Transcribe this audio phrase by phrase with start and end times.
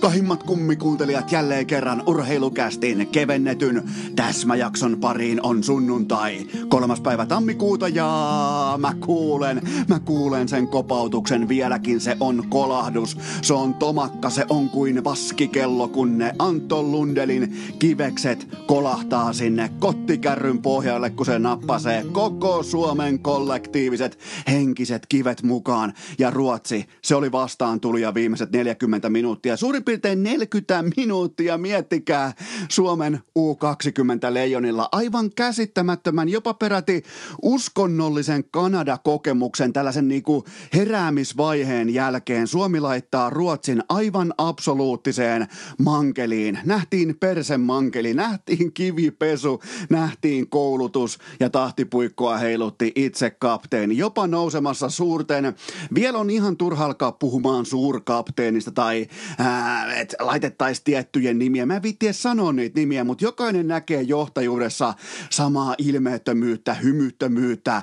[0.00, 3.82] rakkahimmat kummikuuntelijat jälleen kerran urheilukästin kevennetyn
[4.16, 6.46] täsmäjakson pariin on sunnuntai.
[6.68, 13.18] Kolmas päivä tammikuuta ja mä kuulen, mä kuulen sen kopautuksen vieläkin se on kolahdus.
[13.42, 20.62] Se on tomakka, se on kuin vaskikello kun ne Anton Lundelin kivekset kolahtaa sinne kottikärryn
[20.62, 24.18] pohjalle kun se nappasee koko Suomen kollektiiviset
[24.50, 25.92] henkiset kivet mukaan.
[26.18, 29.56] Ja Ruotsi, se oli vastaan tulija viimeiset 40 minuuttia.
[29.56, 32.32] Suurin piirtein 40 minuuttia, miettikää
[32.68, 34.88] Suomen U20 leijonilla.
[34.92, 37.02] Aivan käsittämättömän, jopa peräti
[37.42, 40.44] uskonnollisen Kanada-kokemuksen tällaisen niinku
[40.74, 42.46] heräämisvaiheen jälkeen.
[42.46, 45.46] Suomi laittaa Ruotsin aivan absoluuttiseen
[45.78, 46.58] mankeliin.
[46.64, 53.96] Nähtiin persen mankeli, nähtiin kivipesu, nähtiin koulutus ja tahtipuikkoa heilutti itse kapteeni.
[53.96, 55.54] Jopa nousemassa suurten,
[55.94, 59.06] vielä on ihan turha alkaa puhumaan suurkapteenista tai
[59.96, 61.66] että laitettaisiin tiettyjen nimiä.
[61.66, 64.94] Mä en viitti sanoa niitä nimiä, mutta jokainen näkee johtajuudessa
[65.30, 67.82] samaa ilmeettömyyttä, hymyttömyyttä,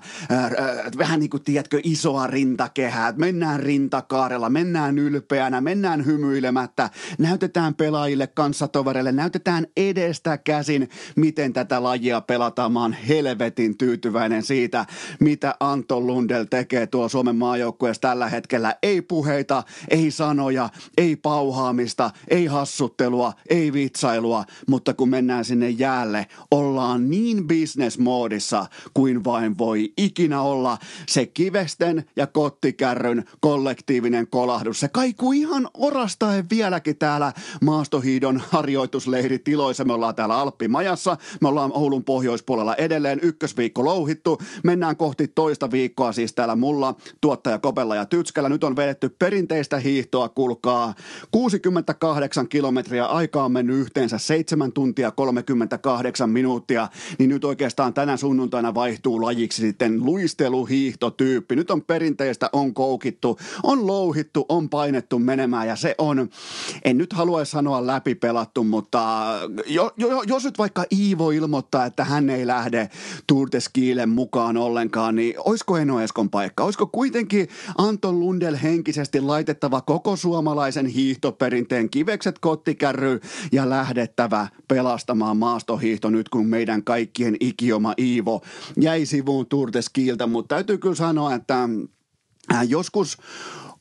[0.98, 3.14] vähän niin kuin tiedätkö, isoa rintakehää.
[3.17, 12.22] Mennään rintakaarella, mennään ylpeänä, mennään hymyilemättä, näytetään pelaajille, kanssatovereille, näytetään edestä käsin, miten tätä lajia
[12.22, 12.72] pelataan.
[12.72, 14.86] Mä oon helvetin tyytyväinen siitä,
[15.20, 18.76] mitä Anton Lundell tekee tuo Suomen maajoukkueessa tällä hetkellä.
[18.84, 21.86] Ei puheita, ei sanoja, ei pauhaamista,
[22.27, 29.93] ei hassuttelua, ei vitsailua, mutta kun mennään sinne jäälle, ollaan niin bisnesmoodissa kuin vain voi
[29.97, 30.77] ikinä olla.
[31.08, 39.85] Se kivesten ja kottikärryn kollektiivinen kolahdus, se kaikuu ihan orastaen vieläkin täällä maastohiidon harjoitusleiritiloissa.
[39.85, 44.38] Me ollaan täällä Alppimajassa, me ollaan Oulun pohjoispuolella edelleen ykkösviikko louhittu.
[44.63, 48.49] Mennään kohti toista viikkoa siis täällä mulla, tuottaja Kopella ja Tytskällä.
[48.49, 50.93] Nyt on vedetty perinteistä hiihtoa, kulkaa
[51.72, 56.88] 68 kilometriä, aikaa on mennyt yhteensä 7 tuntia 38 minuuttia,
[57.20, 61.56] niin nyt oikeastaan tänä sunnuntaina vaihtuu lajiksi sitten luisteluhiihtotyyppi.
[61.56, 66.30] Nyt on perinteistä, on koukittu, on louhittu, on painettu menemään ja se on,
[66.86, 69.27] en nyt halua sanoa läpipelattu, mutta
[69.67, 72.89] jo, jo, jos nyt vaikka Iivo ilmoittaa, että hän ei lähde
[73.27, 76.64] Tour de Skille mukaan ollenkaan, niin olisiko Eno Eskon paikka?
[76.64, 80.86] Olisiko kuitenkin Anton Lundell henkisesti laitettava koko suomalaisen
[81.58, 83.20] hiihtoperinteen kivekset kottikärry
[83.52, 88.42] ja lähdettävä pelastamaan maastohiihto nyt, kun meidän kaikkien ikioma Iivo
[88.80, 89.48] jäi sivuun
[89.82, 91.70] Skiltä, mutta täytyy kyllä sanoa, että
[92.54, 93.18] äh, joskus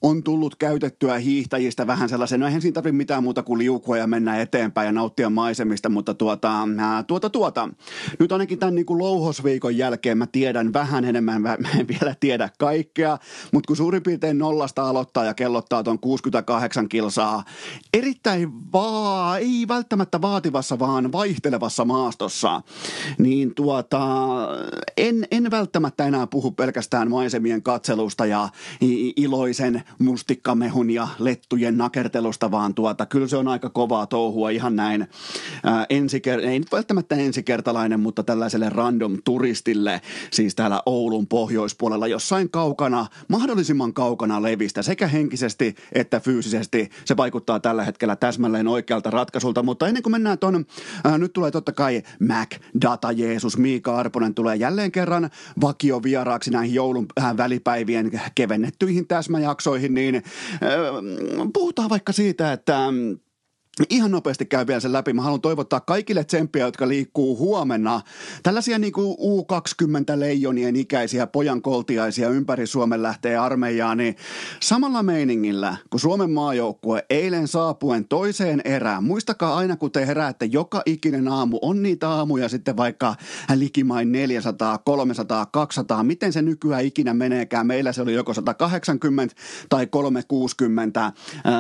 [0.03, 4.07] on tullut käytettyä hiihtäjistä vähän sellaisen, no eihän siinä tarvitse mitään muuta kuin liukua ja
[4.07, 6.69] mennä eteenpäin ja nauttia maisemista, mutta tuota,
[7.07, 7.69] tuota, tuota.
[8.19, 12.51] Nyt ainakin tämän niin kuin louhosviikon jälkeen mä tiedän vähän enemmän, mä en vielä tiedä
[12.59, 13.19] kaikkea,
[13.53, 17.45] mutta kun suurin piirtein nollasta aloittaa ja kellottaa tuon 68 kilsaa,
[17.95, 22.63] erittäin vaan, ei välttämättä vaativassa, vaan vaihtelevassa maastossa,
[23.19, 23.99] niin tuota,
[24.97, 28.49] en, en välttämättä enää puhu pelkästään maisemien katselusta ja
[29.17, 35.07] iloisen mustikkamehun ja lettujen nakertelusta, vaan tuota, kyllä se on aika kovaa touhua ihan näin.
[35.65, 42.51] Ää, ensiker- ei nyt välttämättä ensikertalainen, mutta tällaiselle random turistille, siis täällä Oulun pohjoispuolella jossain
[42.51, 46.91] kaukana, mahdollisimman kaukana levistä, sekä henkisesti että fyysisesti.
[47.05, 50.67] Se vaikuttaa tällä hetkellä täsmälleen oikealta ratkaisulta, mutta ennen kuin mennään tuon,
[51.19, 55.31] nyt tulee totta kai Mac Data Jeesus, Miika Arponen tulee jälleen kerran
[55.61, 60.23] vakiovieraaksi näihin joulun äh, välipäivien kevennettyihin täsmäjaksoihin asioihin, niin
[61.53, 62.79] puhutaan vaikka siitä, että
[63.91, 65.13] Ihan nopeasti käy vielä sen läpi.
[65.13, 68.01] Mä haluan toivottaa kaikille tsemppiä, jotka liikkuu huomenna.
[68.43, 74.17] Tällaisia niin kuin U20-leijonien ikäisiä pojankoltiaisia ympäri Suomen lähtee armeijaan, niin
[74.61, 80.83] samalla meiningillä, kun Suomen maajoukkue eilen saapuen toiseen erään, muistakaa aina kun te heräätte, joka
[80.87, 83.15] ikinen aamu on niitä aamuja sitten vaikka
[83.55, 87.67] likimain 400, 300, 200, miten se nykyään ikinä meneekään.
[87.67, 89.35] Meillä se oli joko 180
[89.69, 91.13] tai 360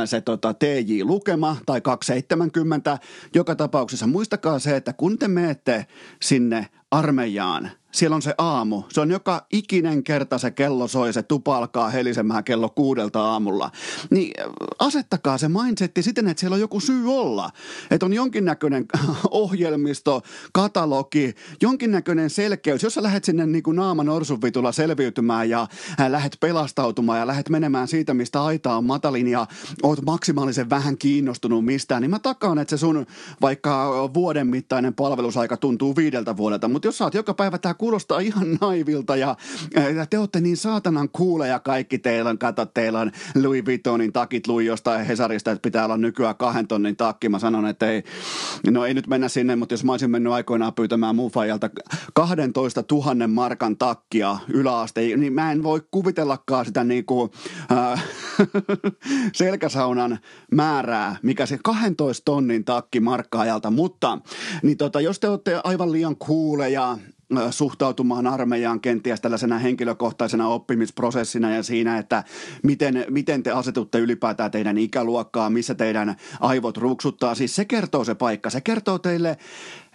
[0.05, 2.99] se tota, TJ-lukema tai 2 70.
[3.35, 5.87] Joka tapauksessa muistakaa se, että kun te menette
[6.23, 8.83] sinne armeijaan– siellä on se aamu.
[8.93, 13.71] Se on joka ikinen kerta se kello soi, se tupa alkaa helisemään kello kuudelta aamulla.
[14.11, 14.47] Niin äh,
[14.79, 17.51] asettakaa se mindsetti siten, että siellä on joku syy olla.
[17.91, 18.87] Että on jonkinnäköinen
[19.31, 20.23] ohjelmisto,
[20.53, 22.83] katalogi, jonkinnäköinen selkeys.
[22.83, 25.67] Jos sä lähdet sinne niin kuin naaman orsuvitulla selviytymään ja
[26.01, 29.47] äh, lähdet pelastautumaan ja lähdet menemään siitä, mistä aita on matalin ja
[29.83, 33.07] oot maksimaalisen vähän kiinnostunut mistään, niin mä takaan, että se sun
[33.41, 36.69] vaikka vuoden mittainen palvelusaika tuntuu viideltä vuodelta.
[36.69, 39.37] Mutta jos sä oot joka päivä tää kuulostaa ihan naivilta ja,
[39.97, 43.13] ja te olette niin saatanan kuuleja kaikki teillä on, kato, teillä on
[43.43, 47.29] Louis Vuittonin takit lui jostain Hesarista, että pitää olla nykyään kahden tonnin takki.
[47.29, 48.03] Mä sanon, että ei,
[48.71, 51.71] no ei nyt mennä sinne, mutta jos mä olisin mennyt aikoinaan pyytämään Mufajalta
[52.15, 57.31] 12 000 markan takkia yläaste, niin mä en voi kuvitellakaan sitä niin kuin,
[57.73, 58.05] äh,
[59.33, 60.19] selkäsaunan
[60.53, 64.19] määrää, mikä se 12 tonnin takki markkaajalta, mutta
[64.63, 66.99] niin tota, jos te olette aivan liian kuuleja,
[67.51, 72.25] suhtautumaan armeijaan kenties tällaisena henkilökohtaisena oppimisprosessina ja siinä, että
[72.63, 77.35] miten, miten te asetutte ylipäätään teidän ikäluokkaa, missä teidän aivot ruksuttaa.
[77.35, 79.37] Siis se kertoo se paikka, se kertoo teille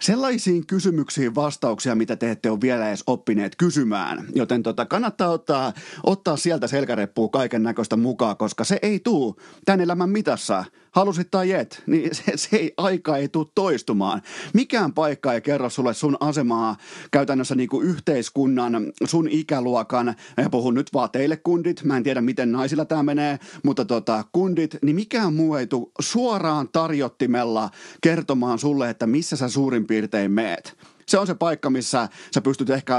[0.02, 4.26] sellaisiin kysymyksiin vastauksia, mitä te ette ole vielä edes oppineet kysymään.
[4.34, 5.72] Joten tota, kannattaa ottaa,
[6.04, 10.64] ottaa sieltä selkäreppua kaiken näköistä mukaan, koska se ei tuu tämän elämän mitassa.
[10.90, 14.22] Halusit tai et, niin se, se ei, aika ei tule toistumaan.
[14.54, 16.76] Mikään paikka ei kerro sulle sun asemaa
[17.10, 22.20] käytännössä niin kuin yhteiskunnan, sun ikäluokan, ja puhun nyt vaan teille kundit, mä en tiedä
[22.20, 27.70] miten naisilla tämä menee, mutta tota, kundit, niin mikään muu ei tule suoraan tarjottimella
[28.00, 30.78] kertomaan sulle, että missä sä suurin piirtein meet.
[31.08, 32.96] Se on se paikka, missä sä pystyt ehkä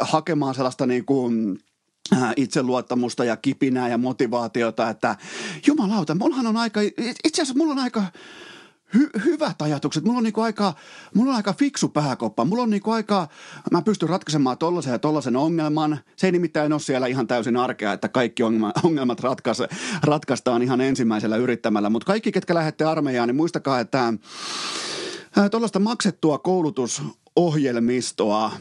[0.00, 1.58] hakemaan sellaista niin kuin
[2.36, 5.16] itseluottamusta ja kipinää ja motivaatiota, että
[5.66, 6.80] jumalauta, mullahan on aika,
[7.24, 8.02] itse asiassa mulla on aika
[8.96, 10.04] hy- hyvät ajatukset.
[10.04, 10.74] Mulla on niinku aika,
[11.14, 12.44] mulla on aika fiksu pääkoppa.
[12.44, 13.28] Mulla on niinku aika,
[13.70, 15.98] mä pystyn ratkaisemaan tollasen ja tollasen ongelman.
[16.16, 18.42] Se ei nimittäin ole siellä ihan täysin arkea, että kaikki
[18.82, 19.62] ongelmat ratkais,
[20.02, 21.90] ratkaistaan ihan ensimmäisellä yrittämällä.
[21.90, 24.12] Mutta kaikki, ketkä lähette armeijaan, niin muistakaa, että
[25.50, 27.02] tuollaista maksettua koulutus
[27.36, 28.52] ohjelmistoa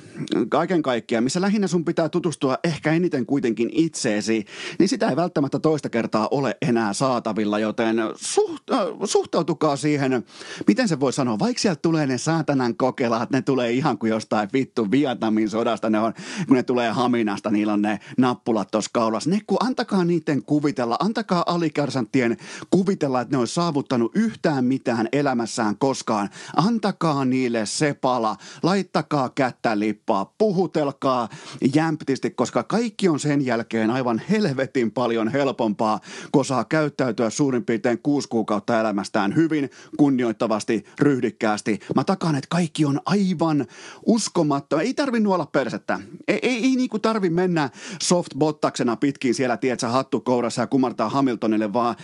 [0.50, 4.46] kaiken kaikkiaan, missä lähinnä sun pitää tutustua ehkä eniten kuitenkin itseesi,
[4.80, 10.26] niin sitä ei välttämättä toista kertaa ole enää saatavilla, joten suht, äh, suhtautukaa siihen,
[10.68, 14.50] miten se voi sanoa, vaikka sieltä tulee ne saatanan kokelaat, ne tulee ihan kuin jostain
[14.54, 16.14] vittu Vietnamin sodasta, ne on,
[16.48, 20.98] kun ne tulee Haminasta, niillä on ne nappulat tuossa kaulassa, ne kun antakaa niiden kuvitella,
[21.00, 22.38] antakaa alikarsanttien
[22.70, 28.36] kuvitella, että ne on saavuttanut yhtään mitään elämässään koskaan, antakaa niille se pala,
[28.66, 31.30] laittakaa kättä lippaa, puhutelkaa
[31.76, 36.00] jämptisti, koska kaikki on sen jälkeen aivan helvetin paljon helpompaa,
[36.32, 41.80] kun saa käyttäytyä suurin piirtein kuusi kuukautta elämästään hyvin, kunnioittavasti, ryhdikkäästi.
[41.96, 43.66] Mä takaan, että kaikki on aivan
[44.06, 44.82] uskomatta.
[44.82, 46.00] Ei tarvi nuolla persettä.
[46.28, 47.70] Ei, ei, ei niinku tarvi mennä
[48.02, 51.96] softbottaksena pitkin siellä, tietsä, hattu kourassa ja kumartaa Hamiltonille, vaan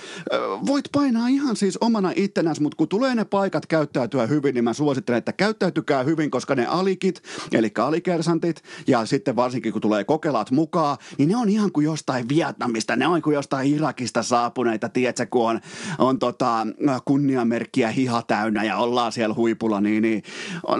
[0.65, 4.73] voit painaa ihan siis omana ittenäs, mutta kun tulee ne paikat käyttäytyä hyvin, niin mä
[4.73, 10.03] suosittelen, että käyttäytykää hyvin, koska koska ne alikit, eli alikersantit, ja sitten varsinkin kun tulee
[10.03, 14.89] kokelat mukaan, niin ne on ihan kuin jostain Vietnamista, ne on kuin jostain Irakista saapuneita,
[14.89, 15.59] tiedätkö, kun on,
[15.97, 16.67] on tota,
[17.05, 20.23] kunniamerkkiä hiha täynnä ja ollaan siellä huipulla, niin, niin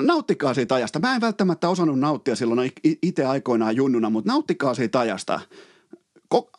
[0.02, 1.00] nauttikaa siitä ajasta.
[1.00, 5.40] Mä en välttämättä osannut nauttia silloin itse aikoinaan junnuna, mutta nauttikaa siitä ajasta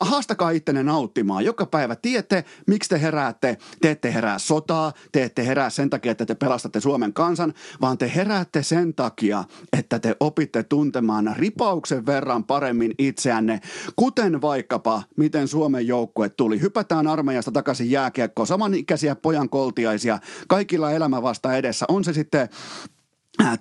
[0.01, 1.45] haastakaa ittenne nauttimaan.
[1.45, 3.59] Joka päivä tiedätte, miksi te heräätte.
[3.81, 7.99] Te ette herää sotaa, te ette herää sen takia, että te pelastatte Suomen kansan, vaan
[7.99, 9.45] te heräätte sen takia,
[9.79, 13.61] että te opitte tuntemaan ripauksen verran paremmin itseänne,
[13.97, 16.61] kuten vaikkapa, miten Suomen joukkue tuli.
[16.61, 20.19] Hypätään armeijasta takaisin jääkiekkoon, samanikäisiä pojan koltiaisia,
[20.49, 21.87] kaikilla elämä vasta edessä.
[21.89, 22.49] On se sitten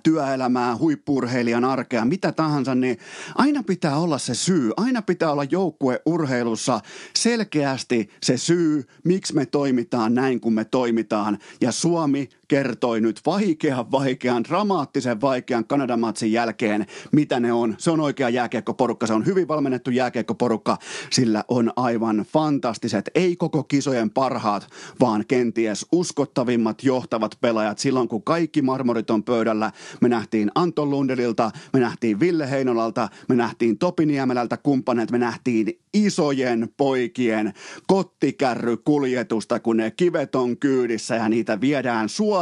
[0.02, 2.98] työelämää, huippurheilijan arkea, mitä tahansa, niin
[3.34, 4.70] aina pitää olla se syy.
[4.76, 6.80] Aina pitää olla joukkueurheilussa
[7.16, 11.38] selkeästi se syy, miksi me toimitaan näin kuin me toimitaan.
[11.60, 17.74] Ja Suomi kertoi nyt vaikean, vaikean, dramaattisen vaikean Kanadan matsin jälkeen, mitä ne on.
[17.78, 20.76] Se on oikea jääkiekkoporukka, se on hyvin valmennettu jääkiekkoporukka,
[21.10, 24.66] sillä on aivan fantastiset, ei koko kisojen parhaat,
[25.00, 29.72] vaan kenties uskottavimmat johtavat pelaajat silloin, kun kaikki marmorit on pöydällä.
[30.00, 36.68] Me nähtiin Anton Lundelilta, me nähtiin Ville Heinolalta, me nähtiin Topiniemelältä kumppaneet, me nähtiin isojen
[36.76, 37.52] poikien
[37.86, 42.41] kottikärrykuljetusta, kun ne kivet on kyydissä ja niitä viedään suoraan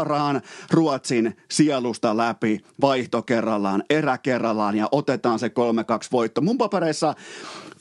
[0.70, 5.50] Ruotsin sielusta läpi vaihto kerrallaan, erä kerrallaan ja otetaan se 3-2
[6.12, 6.40] voitto.
[6.40, 7.14] Mun papereissa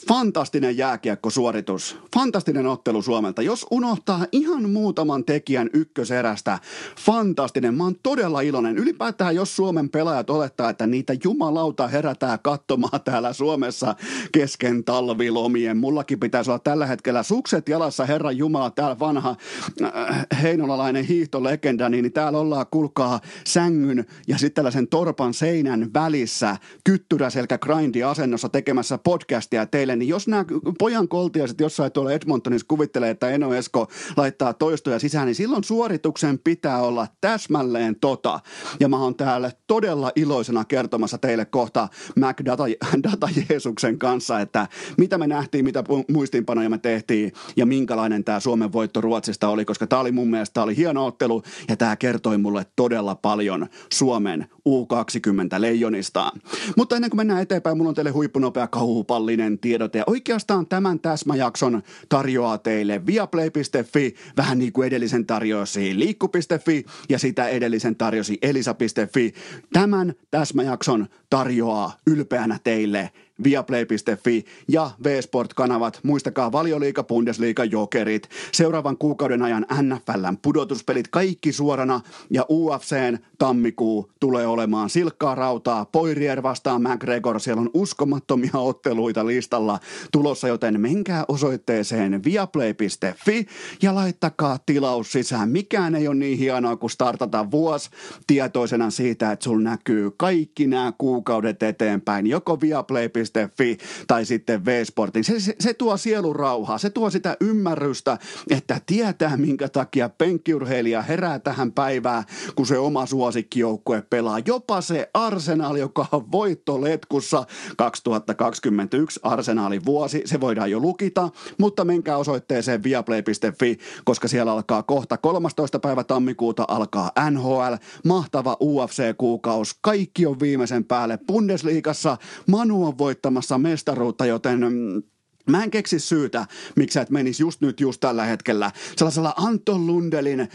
[0.07, 3.41] Fantastinen jääkiekkosuoritus, fantastinen ottelu Suomelta.
[3.41, 6.59] Jos unohtaa ihan muutaman tekijän ykköserästä,
[6.99, 7.73] fantastinen.
[7.73, 8.77] Mä oon todella iloinen.
[8.77, 13.95] Ylipäätään jos Suomen pelaajat olettaa, että niitä jumalauta herätään katsomaan täällä Suomessa
[14.31, 15.77] kesken talvilomien.
[15.77, 19.35] Mullakin pitäisi olla tällä hetkellä sukset jalassa, Herran Jumala, täällä vanha
[19.83, 27.57] äh, heinolalainen hiihtolegenda, niin täällä ollaan, kulkaa sängyn ja sitten tällaisen torpan seinän välissä kyttyräselkä
[27.57, 30.45] grindi asennossa tekemässä podcastia teille teille, niin jos nämä
[30.79, 36.39] pojan koltiaiset jossain tuolla Edmontonissa kuvittelee, että Eno Esko laittaa toistoja sisään, niin silloin suorituksen
[36.39, 38.39] pitää olla täsmälleen tota.
[38.79, 41.87] Ja mä oon täällä todella iloisena kertomassa teille kohta
[42.19, 42.63] Mac Data,
[43.11, 44.67] Data Jeesuksen kanssa, että
[44.97, 49.87] mitä me nähtiin, mitä muistiinpanoja me tehtiin ja minkälainen tämä Suomen voitto Ruotsista oli, koska
[49.87, 55.61] tämä oli mun mielestä oli hieno ottelu ja tämä kertoi mulle todella paljon Suomen U20
[55.61, 56.31] leijonista.
[56.77, 61.83] Mutta ennen kuin mennään eteenpäin, mulla on teille huippunopea kauhupallinen tiedote ja oikeastaan tämän täsmäjakson
[62.09, 69.33] tarjoaa teille viaplay.fi, vähän niin kuin edellisen tarjosi liikku.fi ja sitä edellisen tarjosi elisa.fi.
[69.73, 73.11] Tämän täsmäjakson tarjoaa ylpeänä teille
[73.43, 75.99] viaplay.fi ja V-Sport-kanavat.
[76.03, 78.29] Muistakaa valioliika, Bundesliga, Jokerit.
[78.51, 85.85] Seuraavan kuukauden ajan NFLn pudotuspelit kaikki suorana ja UFCn tammikuu tulee olemaan silkkaa rautaa.
[85.85, 87.39] Poirier vastaan McGregor.
[87.39, 89.79] Siellä on uskomattomia otteluita listalla
[90.11, 93.45] tulossa, joten menkää osoitteeseen viaplay.fi
[93.81, 95.49] ja laittakaa tilaus sisään.
[95.49, 97.89] Mikään ei ole niin hienoa kuin startata vuosi
[98.27, 102.27] tietoisena siitä, että sulla näkyy kaikki nämä kuukaudet eteenpäin.
[102.27, 105.23] Joko viaplay.fi Fi tai sitten V-Sportin.
[105.23, 108.17] Se, se, se tuo sielun rauhaa, se tuo sitä ymmärrystä,
[108.49, 112.23] että tietää minkä takia penkkiurheilija herää tähän päivään,
[112.55, 114.39] kun se oma suosikkijoukkue pelaa.
[114.45, 117.45] Jopa se Arsenal, joka on voittoletkussa
[117.77, 125.17] 2021 Arsenalin vuosi, se voidaan jo lukita, mutta menkää osoitteeseen viaplay.fi, koska siellä alkaa kohta
[125.17, 125.79] 13.
[125.79, 127.73] päivä tammikuuta alkaa NHL,
[128.05, 132.17] mahtava UFC-kuukaus, kaikki on viimeisen päälle Bundesliigassa,
[132.47, 135.03] Manu on voittanut voittamassa mestaruutta, joten mm,
[135.47, 136.45] Mä en keksi syytä,
[136.75, 140.47] miksi sä et menisi just nyt, just tällä hetkellä sellaisella Anton Lundelin ö,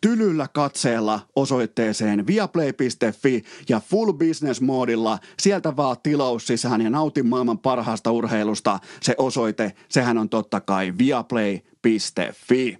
[0.00, 5.18] tylyllä katseella osoitteeseen viaplay.fi ja full business moodilla.
[5.38, 8.78] Sieltä vaan tilaus sisään ja nautin maailman parhaasta urheilusta.
[9.02, 12.78] Se osoite, sehän on totta kai viaplay.fi.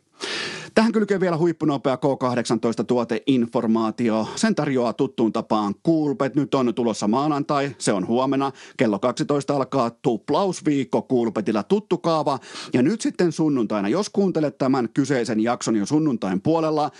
[0.75, 4.29] Tähän kylkee vielä huippunopea K18 tuoteinformaatio.
[4.37, 6.35] Sen tarjoaa tuttuun tapaan Coolbet.
[6.35, 8.53] Nyt on tulossa maanantai, se on huomenna.
[8.77, 12.39] Kello 12 alkaa tuplausviikko Coolbetilla tuttu kaava.
[12.73, 16.91] Ja nyt sitten sunnuntaina, jos kuuntelet tämän kyseisen jakson jo sunnuntain puolella,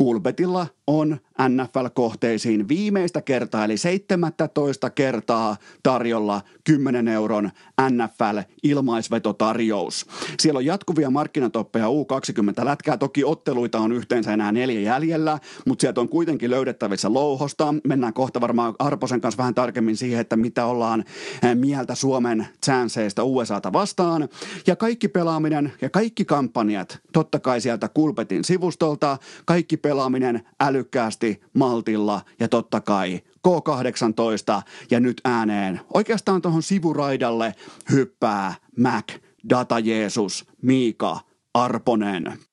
[0.00, 1.18] Coolbetilla on
[1.48, 10.06] NFL-kohteisiin viimeistä kertaa, eli 17 kertaa tarjolla 10 euron NFL-ilmaisvetotarjous.
[10.40, 12.96] Siellä on jatkuvia markkinatoppeja U20 lätkää.
[12.96, 17.74] Toki otteluita on yhteensä enää neljä jäljellä, mutta sieltä on kuitenkin löydettävissä louhosta.
[17.84, 21.04] Mennään kohta varmaan Arposen kanssa vähän tarkemmin siihen, että mitä ollaan
[21.42, 24.28] eh, mieltä Suomen chanceista USAta vastaan.
[24.66, 32.20] Ja kaikki pelaaminen ja kaikki kampanjat, totta kai sieltä Kulpetin sivustolta, kaikki pelaaminen älykkäästi maltilla
[32.40, 35.80] ja totta kai K18 ja nyt ääneen.
[35.94, 37.54] Oikeastaan tuohon sivuraidalle
[37.90, 39.04] hyppää Mac,
[39.50, 41.20] Data Jeesus, Miika,
[41.54, 42.47] Arponen.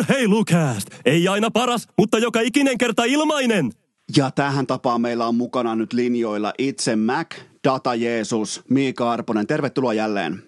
[0.00, 0.88] Urheilukääst!
[1.04, 3.70] Ei aina paras, mutta joka ikinen kerta ilmainen!
[4.16, 7.26] Ja tähän tapaan meillä on mukana nyt linjoilla itse Mac,
[7.64, 9.46] Data Jeesus, Miika Arponen.
[9.46, 10.42] Tervetuloa jälleen.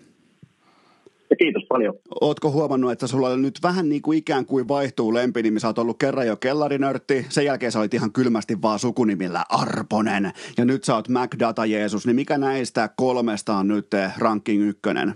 [1.39, 1.95] Kiitos paljon.
[2.21, 5.61] Ootko huomannut, että sulla nyt vähän niin kuin ikään kuin vaihtuu lempinimi?
[5.61, 10.33] Sä oot ollut kerran jo kellarinörtti, sen jälkeen sä olit ihan kylmästi vaan sukunimillä Arponen.
[10.59, 13.87] Ja nyt sä oot MacData Jeesus, niin mikä näistä kolmesta on nyt
[14.19, 15.15] ranking ykkönen?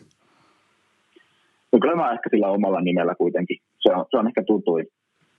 [1.73, 3.59] No kyllä mä ehkä sillä omalla nimellä kuitenkin.
[3.87, 4.87] Se on, se on ehkä tutuin.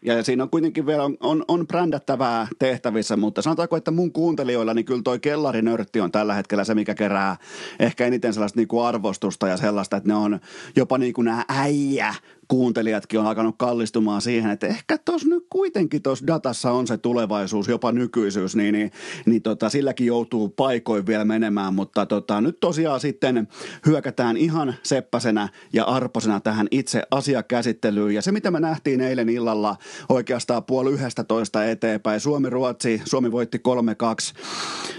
[0.01, 4.74] Ja siinä on kuitenkin vielä, on, on, on brändättävää tehtävissä, mutta sanotaanko, että mun kuuntelijoilla,
[4.74, 7.38] niin kyllä toi kellarinörtti on tällä hetkellä se, mikä kerää
[7.80, 10.39] ehkä eniten sellaista niin kuin arvostusta ja sellaista, että ne on
[10.75, 12.13] jopa niin kuin nämä äijä
[12.48, 17.68] kuuntelijatkin on alkanut kallistumaan siihen, että ehkä tuossa nyt kuitenkin tuossa datassa on se tulevaisuus,
[17.68, 18.92] jopa nykyisyys, niin, niin,
[19.25, 23.48] niin tota, silläkin joutuu paikoin vielä menemään, mutta tota, nyt tosiaan sitten
[23.86, 28.16] hyökätään ihan seppäsenä ja arposena tähän itse asiakäsittelyyn.
[28.16, 29.75] Ja se, mitä me nähtiin eilen illalla
[30.10, 33.62] oikeastaan puoli yhdestä toista eteenpäin, Suomi-Ruotsi, Suomi voitti 3-2.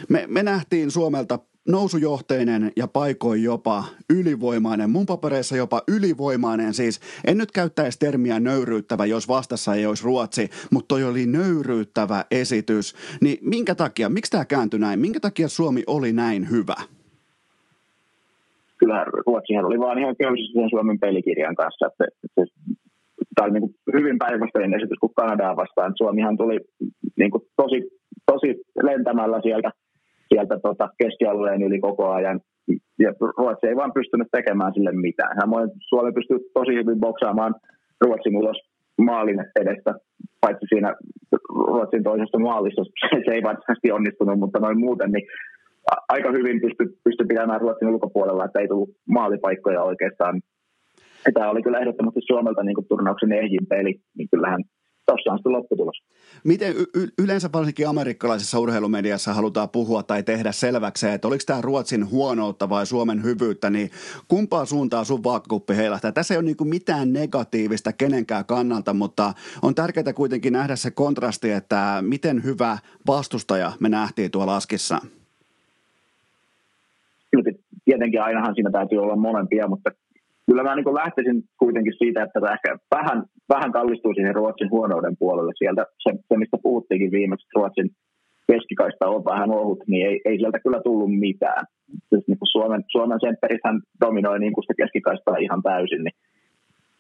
[0.09, 1.38] Me, me nähtiin Suomelta
[1.69, 9.07] nousujohteinen ja paikoin jopa ylivoimainen, mun papereissa jopa ylivoimainen, siis en nyt käyttäisi termiä nöyryyttävä,
[9.07, 14.45] jos vastassa ei olisi Ruotsi, mutta toi oli nöyryyttävä esitys, niin minkä takia, miksi tämä
[14.45, 16.76] kääntyi näin, minkä takia Suomi oli näin hyvä?
[18.78, 22.52] Kyllä Ruotsihan oli vaan ihan köysissä sen Suomen pelikirjan kanssa, että, että
[23.38, 25.92] tämä oli niin hyvin päinvastainen esitys kuin Kanadaa vastaan.
[25.97, 26.59] Suomihan tuli
[27.18, 27.78] niin kuin tosi,
[28.26, 28.50] tosi
[28.83, 29.71] lentämällä sieltä
[30.28, 32.40] sieltä tota keskialueen yli koko ajan.
[32.99, 35.37] Ja Ruotsi ei vaan pystynyt tekemään sille mitään.
[35.40, 37.54] Samoin Suomi pystyy tosi hyvin boksaamaan
[38.00, 38.59] Ruotsin ulos
[38.99, 39.95] maalin edestä,
[40.40, 40.95] paitsi siinä
[41.49, 42.83] Ruotsin toisessa maalissa
[43.26, 45.26] se ei varsinaisesti onnistunut, mutta noin muuten, niin
[46.09, 50.40] aika hyvin pysty, pysty pitämään Ruotsin ulkopuolella, että ei tullut maalipaikkoja oikeastaan.
[51.26, 54.64] Ja tämä oli kyllä ehdottomasti Suomelta niin turnauksen ehjin peli, niin kyllähän
[55.06, 56.02] tuossa on sitten lopputulos.
[56.44, 62.10] Miten y- yleensä varsinkin amerikkalaisessa urheilumediassa halutaan puhua tai tehdä selväksi, että oliko tämä Ruotsin
[62.10, 63.90] huonoutta vai Suomen hyvyyttä, niin
[64.28, 66.12] kumpaa suuntaa sun vaakakuppi heilahtaa?
[66.12, 69.32] Tässä ei ole niin mitään negatiivista kenenkään kannalta, mutta
[69.62, 74.98] on tärkeää kuitenkin nähdä se kontrasti, että miten hyvä vastustaja me nähtiin tuolla Askissa.
[77.84, 79.90] Tietenkin ainahan siinä täytyy olla molempia, mutta
[80.49, 83.25] kyllä mä niin lähtisin kuitenkin siitä, että ehkä vähän,
[83.55, 85.52] vähän kallistuu siihen Ruotsin huonouden puolelle.
[85.57, 87.90] Sieltä se, se mistä puhuttiinkin viimeksi, että Ruotsin
[88.52, 91.64] keskikaista on vähän ohut, niin ei, ei sieltä kyllä tullut mitään.
[92.09, 96.17] Siis niin kuin Suomen, Suomen sempperithän dominoi niin kuin sitä keskikaistaa ihan täysin, niin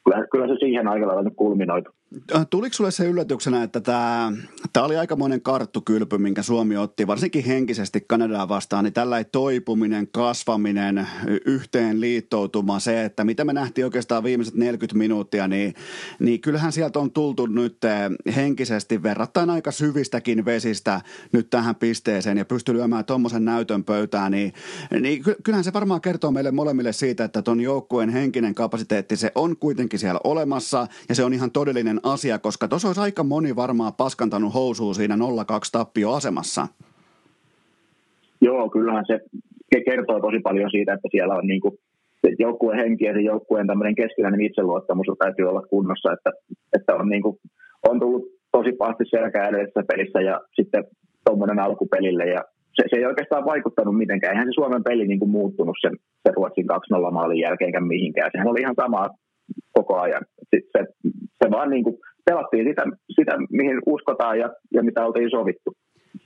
[0.04, 1.90] kyllä, kyllä se siihen aika lailla kulminoitu.
[2.34, 4.32] Äh, tuliko sulle se yllätyksenä, että tämä,
[4.72, 11.06] tämä oli aikamoinen karttukylpy, minkä Suomi otti, varsinkin henkisesti Kanadaa vastaan, niin tällä toipuminen, kasvaminen,
[11.44, 15.74] yhteen liittoutuma, se, että mitä me nähtiin oikeastaan viimeiset 40 minuuttia, niin,
[16.18, 21.00] niin kyllähän sieltä on tultu nyt eh, henkisesti verrattain aika syvistäkin vesistä
[21.32, 24.52] nyt tähän pisteeseen ja pystyy lyömään tuommoisen näytön pöytään, niin,
[25.00, 29.56] niin kyllähän se varmaan kertoo meille molemmille siitä, että tuon joukkueen henkinen kapasiteetti, se on
[29.56, 33.92] kuitenkin siellä olemassa ja se on ihan todellinen asia, koska tuossa olisi aika moni varmaan
[33.94, 35.18] paskantanut housuun siinä 0-2
[35.72, 36.66] tappioasemassa.
[38.40, 39.20] Joo, kyllähän se
[39.84, 41.74] kertoo tosi paljon siitä, että siellä on niin kuin
[42.38, 46.30] joukkueen henki ja joukkueen tämmöinen keskinäinen itseluottamus täytyy olla kunnossa, että,
[46.76, 47.36] että on, niin kuin,
[47.88, 50.84] on tullut tosi pahasti selkää edellisessä pelissä ja sitten
[51.24, 52.44] tuommoinen alkupelille ja
[52.76, 54.32] se, se ei oikeastaan vaikuttanut mitenkään.
[54.32, 56.66] Eihän se Suomen peli niin kuin muuttunut sen, sen Ruotsin
[57.08, 58.30] 2-0 maalin jälkeenkään mihinkään.
[58.32, 59.08] Sehän oli ihan sama
[59.72, 60.22] koko ajan.
[60.50, 60.86] Se, se,
[61.48, 62.84] se vaan niin kuin pelattiin sitä,
[63.16, 65.72] sitä, mihin uskotaan ja, ja mitä oltiin sovittu.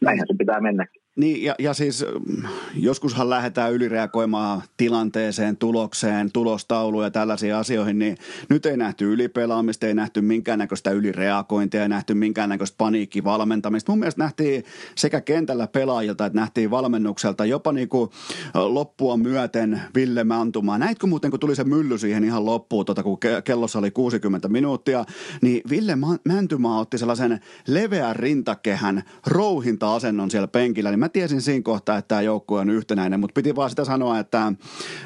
[0.00, 1.01] Näinhän se pitää mennäkin.
[1.16, 2.42] Niin, ja, ja siis mm,
[2.74, 8.16] joskushan lähdetään ylireagoimaan tilanteeseen, tulokseen, tulostauluun ja tällaisiin asioihin, niin
[8.48, 13.92] nyt ei nähty ylipelaamista, ei nähty minkäännäköistä ylireagointia, ei nähty minkäännäköistä paniikkivalmentamista.
[13.92, 14.64] Mun mielestä nähtiin
[14.94, 18.10] sekä kentällä pelaajilta että nähtiin valmennukselta jopa niin kuin
[18.54, 20.78] loppua myöten Ville Mantumaa.
[20.78, 25.04] Näitkö muuten, kun tuli se mylly siihen ihan loppuun, tota, kun kellossa oli 60 minuuttia,
[25.42, 31.98] niin Ville Mäntymaa otti sellaisen leveän rintakehän rouhinta-asennon siellä penkillä, niin mä tiesin siinä kohtaa,
[31.98, 34.52] että tämä joukkue on yhtenäinen, mutta piti vaan sitä sanoa, että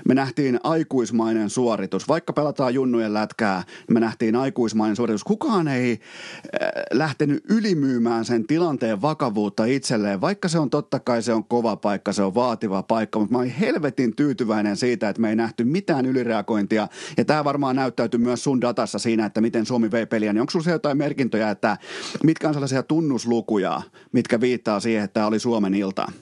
[0.09, 2.09] me nähtiin aikuismainen suoritus.
[2.09, 5.25] Vaikka pelataan junnujen lätkää, niin me nähtiin aikuismainen suoritus.
[5.25, 11.33] Kukaan ei äh, lähtenyt ylimyymään sen tilanteen vakavuutta itselleen, vaikka se on totta kai se
[11.33, 15.29] on kova paikka, se on vaativa paikka, mutta mä olin helvetin tyytyväinen siitä, että me
[15.29, 16.89] ei nähty mitään ylireagointia.
[17.17, 20.33] Ja tämä varmaan näyttäytyy myös sun datassa siinä, että miten Suomi vei peliä.
[20.33, 21.77] Niin onko sinulla jotain merkintöjä, että
[22.25, 23.83] mitkä on sellaisia tunnuslukuja,
[24.13, 25.86] mitkä viittaa siihen, että tämä oli Suomen ilta?
[25.87, 26.13] Iltaan?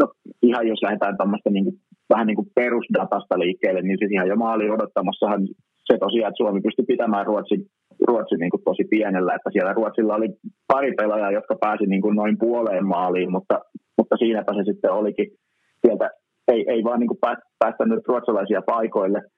[0.00, 0.04] No
[0.42, 1.66] ihan jos lähdetään tuommoista niin
[2.12, 5.42] vähän niin kuin perusdatasta liikkeelle, niin siis ihan jo maali odottamassahan
[5.86, 7.66] se tosiaan, että Suomi pystyi pitämään Ruotsin,
[8.08, 10.28] Ruotsin niin kuin tosi pienellä, että siellä Ruotsilla oli
[10.72, 13.60] pari pelaajaa, jotka pääsi niin kuin noin puoleen maaliin, mutta,
[13.98, 15.28] mutta siinäpä se sitten olikin.
[15.86, 16.10] Sieltä
[16.48, 17.22] ei, ei vaan niin kuin
[17.58, 19.22] päästänyt ruotsalaisia paikoille–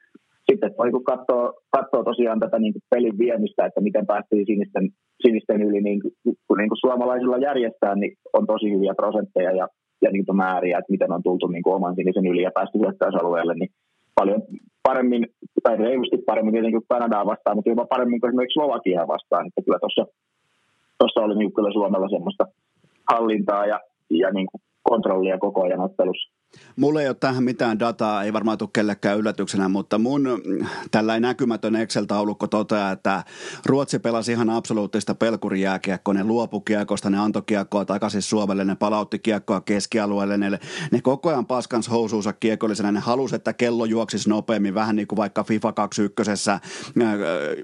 [0.51, 4.89] sitten kun katsoo, katsoo tosiaan tätä niin kuin pelin viemistä, että miten päästiin sinisten,
[5.27, 6.01] sinisten yli, niin
[6.47, 9.69] kun niin kuin suomalaisilla järjestää, niin on tosi hyviä prosentteja ja,
[10.03, 13.55] ja kuin määriä, että miten on tultu niin kuin oman sinisen yli ja päästy hyökkäysalueelle,
[13.55, 13.71] niin
[14.15, 14.43] paljon
[14.83, 15.27] paremmin,
[15.63, 19.47] tai reilusti paremmin tietenkin kuin Kanadaa vastaan, mutta jopa paremmin kuin esimerkiksi Slovakia vastaan.
[19.47, 20.07] Että kyllä tuossa,
[20.99, 22.45] tuossa oli niin kyllä Suomella semmoista
[23.13, 26.34] hallintaa ja, ja niin kuin kontrollia koko ajan ottelussa.
[26.77, 31.21] Mulla ei ole tähän mitään dataa, ei varmaan tule kellekään yllätyksenä, mutta mun mm, tällä
[31.21, 33.25] näkymätön Excel-taulukko toteaa, että
[33.67, 36.14] Ruotsi pelasi ihan absoluuttista pelkurijääkiekkoa.
[36.14, 40.59] Ne luopu kiekosta, ne antoi kiekkoa takaisin Suomelle, ne palautti kiekkoa keskialueelle, ne,
[40.90, 45.17] ne koko ajan paskans housuunsa kiekollisena, ne halusi, että kello juoksisi nopeammin, vähän niin kuin
[45.17, 46.51] vaikka FIFA 21.
[46.51, 46.61] Äh,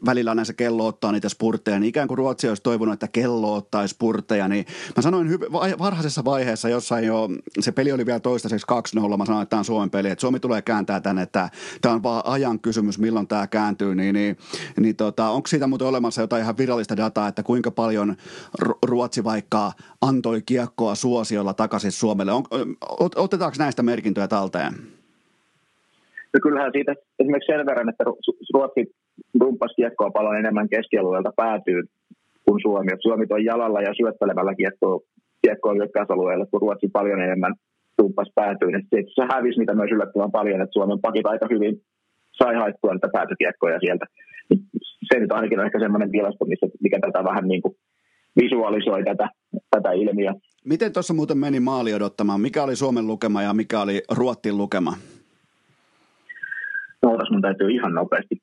[0.06, 3.94] välillä näissä kello ottaa niitä spurtteja, niin ikään kuin Ruotsi olisi toivonut, että kello ottaisi
[3.94, 5.40] spurtteja, niin mä sanoin
[5.78, 7.28] varhaisessa vaiheessa, jossain jo,
[7.60, 10.40] se peli oli vielä toistaiseksi 2-0, mä sanoin, että tämä on Suomen peli, että Suomi
[10.40, 11.48] tulee kääntää tänne, että
[11.80, 14.36] tämä on vaan ajan kysymys, milloin tämä kääntyy, niin, niin,
[14.80, 18.16] niin tota, onko siitä muuten olemassa jotain ihan virallista dataa, että kuinka paljon
[18.86, 22.32] Ruotsi vaikka antoi kiekkoa suosiolla takaisin Suomelle?
[22.32, 22.44] On,
[23.16, 24.72] otetaanko näistä merkintöjä talteen?
[26.34, 28.04] No kyllähän siitä esimerkiksi sen verran, että
[28.54, 28.92] Ruotsi
[29.40, 31.82] dumppasi kiekkoa paljon enemmän keskialueelta päätyy
[32.48, 32.90] kuin Suomi.
[33.00, 35.00] Suomi toi jalalla ja syöttelemällä kiekkoa,
[35.42, 37.54] kiekkoa hyökkäysalueelle, kun Ruotsi paljon enemmän
[38.00, 38.74] tuuppas päätyyn.
[38.74, 41.74] Että se hävisi mitä myös yllättävän paljon, että Suomen pakit aika hyvin
[42.38, 44.06] sai haettua niitä päätökiekkoja sieltä.
[45.08, 47.74] Se nyt ainakin on ehkä semmoinen tilasto, missä, mikä tätä vähän niin kuin
[48.40, 49.28] visualisoi tätä,
[49.70, 50.34] tätä ilmiöä.
[50.64, 52.40] Miten tuossa muuten meni maali odottamaan?
[52.40, 54.92] Mikä oli Suomen lukema ja mikä oli Ruottin lukema?
[57.02, 58.42] No, mun täytyy ihan nopeasti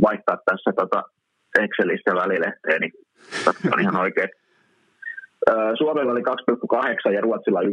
[0.00, 1.02] vaihtaa tässä tota
[1.62, 2.92] Excelissä välilehteen, niin
[3.72, 4.28] on ihan oikein.
[5.78, 7.68] Suomella oli 2,8 ja Ruotsilla 1,8.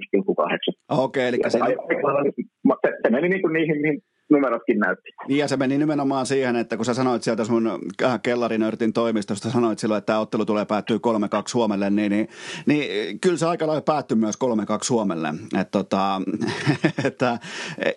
[0.89, 5.09] Okei, okay, eli se, se, se meni niin kuin niihin, mihin numerotkin näytti.
[5.27, 7.67] Niin ja se meni nimenomaan siihen, että kun sä sanoit sieltä sun
[8.03, 10.99] äh, kellarinörtin toimistosta, sanoit silloin, että tämä ottelu tulee päättyä 3-2
[11.47, 12.27] Suomelle, niin, niin,
[12.65, 14.39] niin kyllä se aika lailla päättyi myös 3-2
[14.81, 15.33] Suomelle.
[15.59, 16.21] Et, tota,
[17.05, 17.39] että,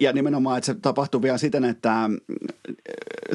[0.00, 2.10] ja nimenomaan, että se tapahtui vielä siten, että äh,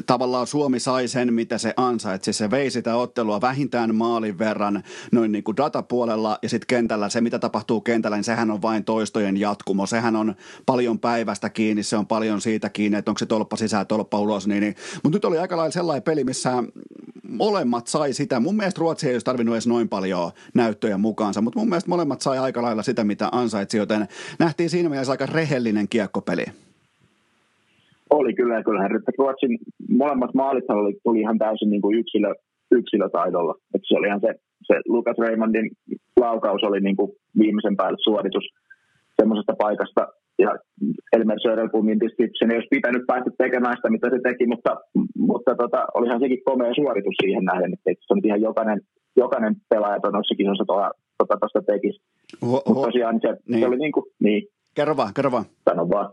[0.06, 2.32] tavallaan Suomi sai sen, mitä se ansaitsi.
[2.32, 7.20] Se vei sitä ottelua vähintään maalin verran noin niin kuin datapuolella ja sitten kentällä, se
[7.20, 9.86] mitä tapahtuu kentällä, niin sehän on vain toistojen jatkumo.
[9.86, 10.34] Sehän on
[10.66, 14.20] paljon päivästä kiinni, se on paljon siitä kiinni kiinni, että onko se tolppa sisään, tolppa
[14.20, 14.48] ulos.
[14.48, 14.74] Niin, niin.
[15.02, 16.50] Mutta nyt oli aika lailla sellainen peli, missä
[17.28, 18.40] molemmat sai sitä.
[18.40, 22.20] Mun mielestä Ruotsi ei olisi tarvinnut edes noin paljon näyttöjä mukaansa, mutta mun mielestä molemmat
[22.20, 24.06] sai aika lailla sitä, mitä ansaitsi, joten
[24.38, 26.44] nähtiin siinä mielessä aika rehellinen kiekkopeli.
[28.10, 32.34] Oli kyllä, kyllähän Ruotsin molemmat maalit oli, tuli ihan täysin niin kuin yksilö,
[32.70, 33.54] yksilötaidolla.
[33.74, 34.34] että se oli ihan se,
[34.66, 35.70] se Lucas Raymondin
[36.20, 38.44] laukaus oli niin kuin viimeisen päälle suoritus
[39.16, 40.50] semmoisesta paikasta, ja
[41.12, 44.76] Elmer Söderblom tietysti sen ei olisi pitänyt päästä tekemään sitä, mitä se teki, mutta,
[45.18, 48.80] mutta tota, olihan sekin komea suoritus siihen nähden, että se on ihan jokainen,
[49.16, 51.98] jokainen pelaaja tuossa kisossa tuosta tota, tekisi.
[52.40, 53.60] Mutta tosiaan se, niin.
[53.60, 54.48] se oli niin kuin, niin.
[54.74, 55.44] Kerro vaan, kerro vaan.
[55.68, 56.10] Sano vaan.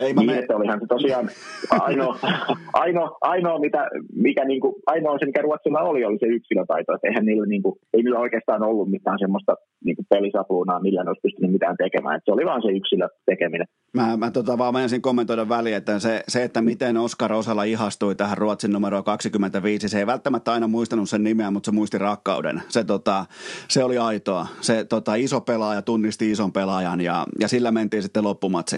[0.00, 1.28] Ei mä niin, että olihan se tosiaan
[1.70, 2.18] ainoa,
[2.84, 6.94] ainoa, ainoa mitä, mikä niin kuin, ainoa se, mikä Ruotsilla oli, oli se yksilötaito.
[6.94, 11.04] Että eihän niillä, niin kuin, ei niillä oikeastaan ollut mitään semmoista niin kuin pelisapuunaa, millä
[11.04, 12.16] ne olisi pystynyt mitään tekemään.
[12.16, 13.66] Että se oli vaan se yksilö tekeminen.
[13.94, 18.14] Mä, mä tota, vaan menisin kommentoida väliin, että se, se, että miten Oskar Osala ihastui
[18.14, 22.62] tähän Ruotsin numero 25, se ei välttämättä aina muistanut sen nimeä, mutta se muisti rakkauden.
[22.68, 23.24] Se, tota,
[23.68, 24.46] se oli aitoa.
[24.60, 28.76] Se tota, iso pelaaja tunnisti ison pelaajan ja, ja sillä mentiin sitten loppumatsi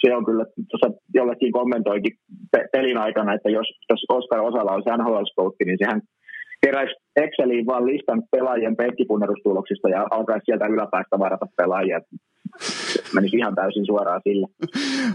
[0.00, 2.12] se on kyllä, tuossa jollekin kommentoikin
[2.72, 5.22] pelin aikana, että jos, jos Oskar Osala olisi nhl
[5.64, 6.00] niin sehän
[6.62, 12.00] keräisi Exceliin vaan listan pelaajien penkkipunnerustuloksista ja alkaisi sieltä yläpäästä varata pelaajia
[13.14, 14.46] menisi ihan täysin suoraan sille.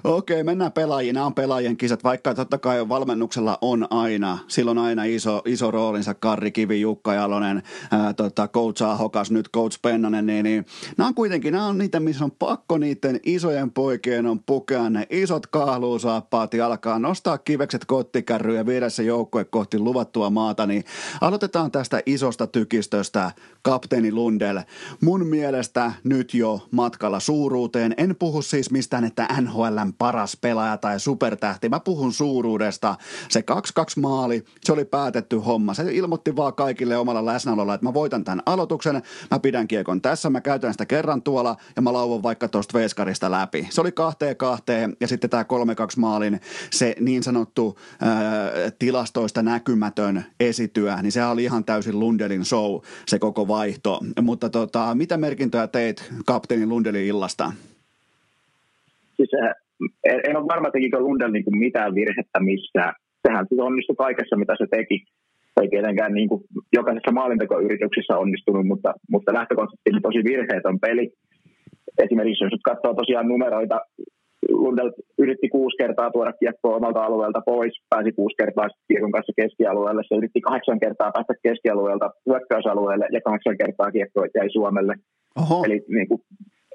[0.03, 1.13] Okei, okay, mennään pelaajiin.
[1.13, 6.13] Nämä on pelaajien kisat, vaikka totta kai valmennuksella on aina, silloin aina iso, iso roolinsa
[6.13, 10.65] Karri Kivi, Jukka Jalonen, ää, tota, Coach Ahokas, nyt Coach Pennanen, niin, niin
[10.97, 15.07] nämä on kuitenkin, nämä on niitä, missä on pakko niiden isojen poikien on pukea ne
[15.09, 20.83] isot kahluusaappaat ja alkaa nostaa kivekset kottikärryä ja viedä se joukkue kohti luvattua maata, niin
[21.21, 24.59] aloitetaan tästä isosta tykistöstä, kapteeni Lundell.
[25.01, 27.82] Mun mielestä nyt jo matkalla suuruuteen.
[27.97, 31.69] En puhu siis mistään, että NHLn paras pelaaja tai supertähti.
[31.69, 32.95] Mä puhun suuruudesta.
[33.29, 33.43] Se
[33.99, 35.73] 2-2 maali, se oli päätetty homma.
[35.73, 40.29] Se ilmoitti vaan kaikille omalla läsnäololla, että mä voitan tämän aloituksen, mä pidän kiekon tässä,
[40.29, 43.67] mä käytän sitä kerran tuolla ja mä lauvon vaikka tuosta veskarista läpi.
[43.69, 45.45] Se oli kahteen kahteen ja sitten tämä 3-2
[45.97, 46.41] maalin
[46.71, 48.11] se niin sanottu ää,
[48.79, 53.99] tilastoista näkymätön esityö, niin se oli ihan täysin Lundelin show, se koko vaihto.
[54.21, 57.51] Mutta tota, mitä merkintöjä teit kapteeni Lundelin illasta?
[59.23, 59.43] Siis,
[60.03, 62.93] en, en ole varma, tekikö Lundell niin kuin mitään virhettä missään.
[63.27, 64.97] Sehän siis onnistui kaikessa, mitä se teki.
[65.61, 66.41] Ei tietenkään niin kuin
[66.73, 71.05] jokaisessa maalintekoyrityksessä onnistunut, mutta, mutta lähtökohtaisesti tosi virheetön peli.
[72.03, 73.79] Esimerkiksi jos nyt katsoo tosiaan numeroita,
[74.49, 80.01] Lundell yritti kuusi kertaa tuoda kiekkoa omalta alueelta pois, pääsi kuusi kertaa kiekon kanssa keskialueelle.
[80.07, 84.95] Se yritti kahdeksan kertaa päästä keskialueelta hyökkäysalueelle ja kahdeksan kertaa kiekko jäi Suomelle.
[85.41, 85.63] Oho.
[85.65, 86.21] Eli niin kuin,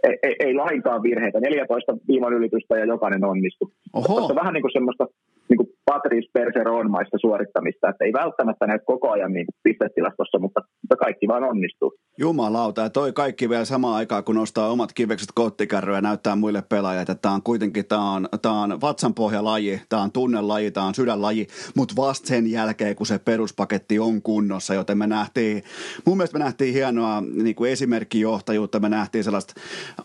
[0.03, 1.41] ei, ei, ei lainkaan virheitä.
[1.41, 3.71] 14 viivan ylitystä ja jokainen onnistui.
[4.07, 5.07] Se on vähän niin kuin semmoista
[5.49, 10.97] niin kuin Patrice Perseron-maista suorittamista, että ei välttämättä näy koko ajan niin pistetilastossa, mutta, mutta
[10.97, 11.95] kaikki vaan onnistuu.
[12.19, 16.63] Jumalauta, ja toi kaikki vielä samaan aikaan, kun nostaa omat kivekset kottikärryä ja näyttää muille
[16.69, 20.95] pelaajille, että tämä on kuitenkin tämä on, tämä on vatsanpohjalaji, tämä on tunnelaji, tämä on
[20.95, 21.47] sydänlaji,
[21.77, 25.63] mutta vasta sen jälkeen, kun se peruspaketti on kunnossa, joten me nähtiin,
[26.07, 29.55] mun mielestä me nähtiin hienoa niin kuin esimerkkijohtajuutta, me nähtiin sellaista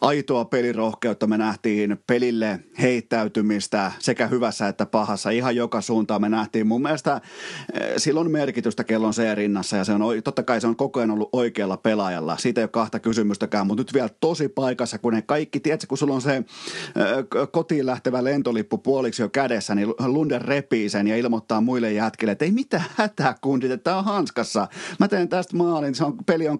[0.02, 6.68] aitoa pelirohkeutta, me nähtiin pelille heittäytymistä sekä hyvässä että pahassa ihan joka suuntaan me nähtiin.
[6.68, 7.22] Mun mielestä
[7.74, 11.12] eh, silloin merkitystä kellon se rinnassa ja se on, totta kai se on koko ajan
[11.12, 12.38] ollut oikealla pelaajalla.
[12.38, 15.98] Siitä ei ole kahta kysymystäkään, mutta nyt vielä tosi paikassa, kun ne kaikki, tiedätkö, kun
[15.98, 16.46] sulla on se eh,
[17.52, 22.46] kotiin lähtevä lentolippu puoliksi jo kädessä, niin Lunde repii sen ja ilmoittaa muille jätkille, että
[22.46, 24.68] ei mitään hätää kundit, että tämä on hanskassa.
[25.00, 26.60] Mä teen tästä maalin, se on, peli on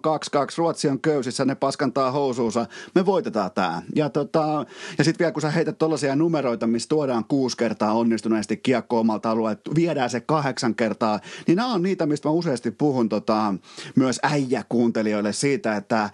[0.58, 3.82] Ruotsi on köysissä, ne paskantaa housuunsa, me voitetaan tämä.
[3.94, 4.66] Ja, tota,
[4.98, 9.30] ja sitten vielä kun sä heität tollaisia numeroita, missä tuodaan kuusi kertaa onnistuneesti kiekko omalta
[9.30, 13.54] alueelta, viedään se kahdeksan kertaa, niin nämä on niitä, mistä mä useasti puhun tota,
[13.94, 16.10] myös äijäkuuntelijoille siitä, että,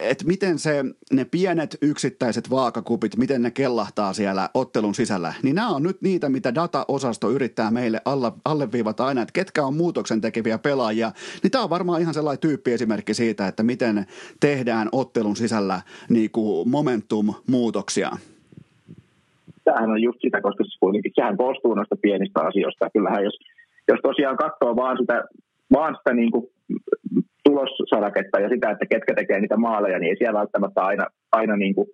[0.00, 5.68] että miten se, ne pienet yksittäiset vaakakupit, miten ne kellahtaa siellä ottelun sisällä, niin nämä
[5.68, 10.58] on nyt niitä, mitä dataosasto yrittää meille alle, alleviivata aina, että ketkä on muutoksen tekeviä
[10.58, 11.12] pelaajia,
[11.42, 14.06] niin tämä on varmaan ihan sellainen tyyppiesimerkki siitä, että miten
[14.40, 18.16] tehdään ottelun sisällä niin kuin momentum-muutoksia
[19.68, 22.90] tämähän on just sitä, koska kuitenkin sehän koostuu noista pienistä asioista.
[22.94, 23.36] Kyllähän jos,
[23.88, 25.16] jos tosiaan katsoo vaan sitä,
[25.76, 26.44] vaan sitä niin kuin
[27.44, 31.74] tulossaraketta ja sitä, että ketkä tekee niitä maaleja, niin ei siellä välttämättä aina, aina niin
[31.74, 31.88] kuin,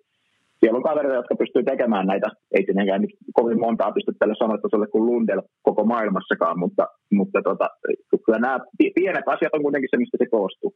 [0.61, 4.35] siellä on kavereita, jotka pystyy tekemään näitä, ei tietenkään nyt kovin montaa pysty tälle
[4.73, 7.67] ole kuin Lundell koko maailmassakaan, mutta, mutta tota,
[8.25, 8.59] kyllä nämä
[8.95, 10.75] pienet asiat on kuitenkin se, mistä se koostuu.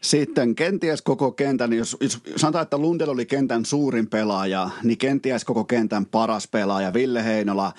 [0.00, 5.44] Sitten kenties koko kentän, jos, jos sanotaan, että Lundell oli kentän suurin pelaaja, niin kenties
[5.44, 7.72] koko kentän paras pelaaja, Ville Heinola.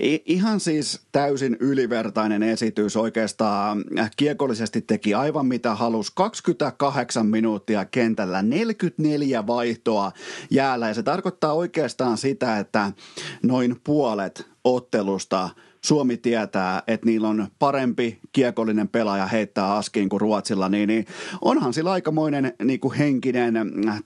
[0.00, 3.84] I, ihan siis täysin ylivertainen esitys oikeastaan.
[4.16, 6.12] Kiekollisesti teki aivan mitä halusi.
[6.14, 10.12] 28 minuuttia kentällä, 44 vaihtoa
[10.50, 12.92] jäällä ja se tarkoittaa oikeastaan sitä, että
[13.42, 15.48] noin puolet ottelusta–
[15.84, 21.04] Suomi tietää, että niillä on parempi kiekollinen pelaaja heittää askiin kuin Ruotsilla, niin, niin
[21.40, 23.54] onhan sillä aikamoinen niin kuin henkinen,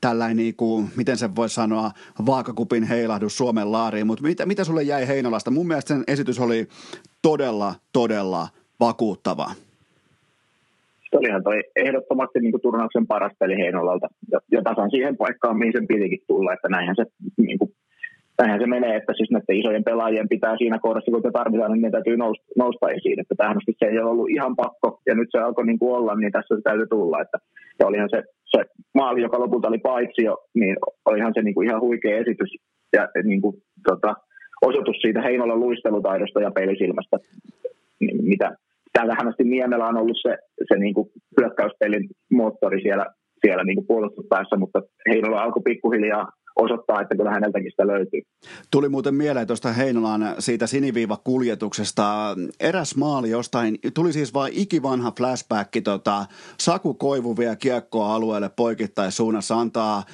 [0.00, 1.90] tällainen, niin kuin, miten se voi sanoa,
[2.26, 4.06] vaakakupin heilahdus Suomen laariin.
[4.06, 5.50] Mutta mitä, mitä sulle jäi Heinolasta?
[5.50, 6.68] Mun mielestä sen esitys oli
[7.22, 8.48] todella, todella
[8.80, 9.50] vakuuttava.
[11.12, 15.72] Olihan toi ehdottomasti niin kuin turnauksen paras peli Heinolalta ja, ja tasan siihen paikkaan, mihin
[15.72, 17.04] sen pitikin tulla, että näinhän se
[17.36, 17.74] niin kuin
[18.38, 21.90] näinhän se menee, että siis näiden isojen pelaajien pitää siinä kohdassa, kun tarvitaan, niin ne
[21.90, 23.20] täytyy nousta, nousta esiin.
[23.20, 25.96] Että tähän asti se ei ole ollut ihan pakko, ja nyt se alkoi niin kuin
[25.96, 27.20] olla, niin tässä se täytyy tulla.
[27.20, 27.38] Että,
[27.78, 28.22] ja olihan se,
[28.56, 32.50] se maali, joka lopulta oli paitsi jo, niin olihan se niin kuin ihan huikea esitys
[32.92, 33.56] ja niin kuin,
[33.88, 34.14] tota,
[34.62, 37.16] osoitus siitä Heinolan luistelutaidosta ja pelisilmästä,
[38.00, 38.56] niin mitä
[38.92, 40.36] tähän asti Niemelä on ollut se,
[40.68, 41.08] se niin kuin
[41.40, 43.06] hyökkäyspelin moottori siellä,
[43.40, 48.20] siellä niin kuin puolustuspäässä, mutta Heinola alkoi pikkuhiljaa osoittaa, että kyllä häneltäkin sitä löytyy.
[48.70, 52.36] Tuli muuten mieleen tuosta Heinolan siitä siniviivakuljetuksesta.
[52.60, 56.26] Eräs maali jostain, tuli siis vain ikivanha flashback, tota,
[56.58, 60.04] Saku Koivu vie kiekkoa alueelle poikittaisuunnassa, antaa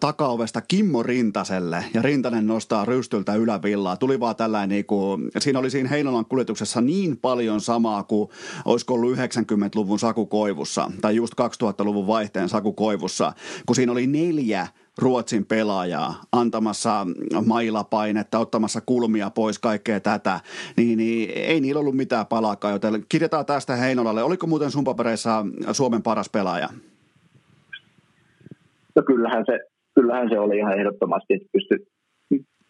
[0.00, 3.96] takaovesta Kimmo Rintaselle ja Rintanen nostaa rystyltä ylävillaa.
[3.96, 8.28] Tuli vaan tällainen, niin kuin, siinä oli siinä Heinolan kuljetuksessa niin paljon samaa kuin
[8.64, 13.32] olisiko ollut 90-luvun Saku Koivussa tai just 2000-luvun vaihteen Saku Koivussa,
[13.66, 14.66] kun siinä oli neljä
[14.98, 17.06] Ruotsin pelaajaa antamassa
[17.46, 20.40] mailapainetta, ottamassa kulmia pois, kaikkea tätä,
[20.76, 24.22] niin, niin ei niillä ollut mitään palaakaan, joten kirjataan tästä Heinolalle.
[24.22, 26.68] Oliko muuten sun papereissa Suomen paras pelaaja?
[28.96, 29.60] No kyllähän se,
[29.94, 31.86] kyllähän se oli ihan ehdottomasti, että pystyi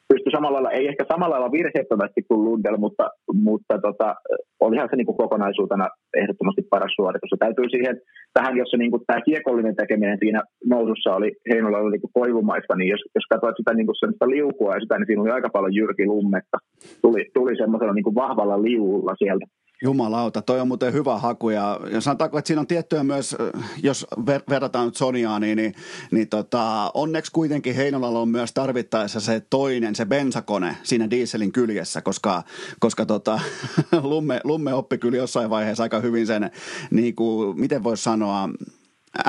[0.08, 3.04] pystyi samalla lailla, ei ehkä samalla lailla virheettömästi kuin Lundell, mutta,
[3.46, 4.14] mutta tota,
[4.60, 5.86] olihan se niin kuin kokonaisuutena
[6.20, 7.30] ehdottomasti paras suoritus.
[7.30, 7.94] Ja täytyy siihen,
[8.34, 10.40] tähän, jossa niin kuin tämä kiekollinen tekeminen siinä
[10.74, 14.74] nousussa oli Heinolla oli niin kuin koivumaista, niin jos, jos katsoit sitä niin kuin liukua
[14.74, 16.58] ja sitä, niin siinä oli aika paljon Jyrki Lummetta.
[17.02, 19.46] Tuli, tuli semmoisella niin kuin vahvalla liulla sieltä.
[19.82, 23.36] Jumalauta, toi on muuten hyvä haku ja, ja sanotaanko, että siinä on tiettyä myös,
[23.82, 25.74] jos ver- verrataan nyt Soniaan, niin, niin,
[26.10, 32.02] niin tota, onneksi kuitenkin Heinolalla on myös tarvittaessa se toinen, se bensakone siinä dieselin kyljessä,
[32.02, 32.42] koska,
[32.80, 33.40] koska tota,
[34.02, 36.50] Lumme, Lumme oppi kyllä jossain vaiheessa aika hyvin sen,
[36.90, 38.48] niin kuin, miten voisi sanoa,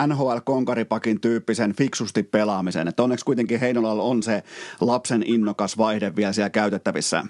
[0.07, 2.87] NHL-konkaripakin tyyppisen fiksusti pelaamisen.
[2.87, 4.43] Että onneksi kuitenkin Heinolalla on se
[4.81, 7.23] lapsen innokas vaihde vielä siellä käytettävissä.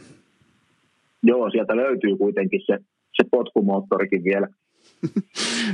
[1.23, 2.79] Joo, sieltä löytyy kuitenkin se
[3.21, 4.47] se potkumoottorikin vielä.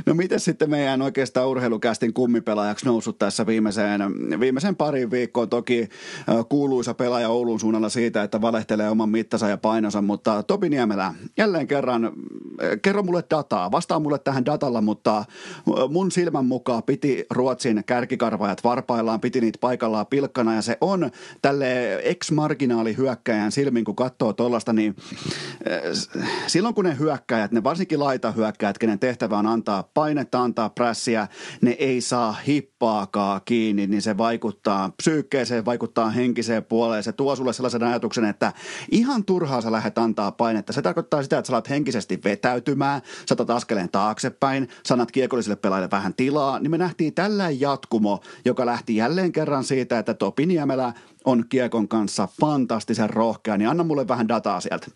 [0.06, 4.00] No miten sitten meidän oikeastaan urheilukästin kummipelaajaksi noussut tässä viimeiseen,
[4.40, 5.48] viimeisen parin viikkoon?
[5.48, 5.88] Toki
[6.48, 11.66] kuuluisa pelaaja Oulun suunnalla siitä, että valehtelee oman mittansa ja painonsa, mutta Topi Niemelä, jälleen
[11.66, 12.12] kerran,
[12.82, 15.24] kerro mulle dataa, vastaa mulle tähän datalla, mutta
[15.90, 21.10] mun silmän mukaan piti Ruotsin kärkikarvaajat varpaillaan, piti niitä paikallaan pilkkana ja se on
[21.42, 24.96] tälle ex-marginaali hyökkäjän silmin, kun katsoo tuollaista, niin
[26.46, 31.28] silloin kun ne hyökkäjät, ne varsinkin laita hyökkäjät, kenen tehtävä on antaa painetta, antaa prässiä,
[31.60, 37.02] ne ei saa hippaakaan kiinni, niin se vaikuttaa psyykkeeseen, vaikuttaa henkiseen puoleen.
[37.02, 38.52] Se tuo sulle sellaisen ajatuksen, että
[38.90, 40.72] ihan turhaa sä lähdet antaa painetta.
[40.72, 45.90] Se tarkoittaa sitä, että sä alat henkisesti vetäytymään, sä otat askeleen taaksepäin, sanat kiekollisille pelaajille
[45.90, 50.92] vähän tilaa, niin me nähtiin tällä jatkumo, joka lähti jälleen kerran siitä, että Topi Niemelä
[51.24, 54.86] on kiekon kanssa fantastisen rohkea, niin anna mulle vähän dataa sieltä.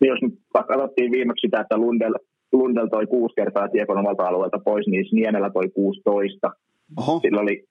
[0.00, 2.14] Niin jos nyt katsottiin viimeksi sitä, että Lundell
[2.52, 6.50] Lundell toi kuusi kertaa Tiekon omalta alueelta pois, niin Niemellä toi 16.
[6.96, 7.20] Oho.
[7.20, 7.64] Sillä oli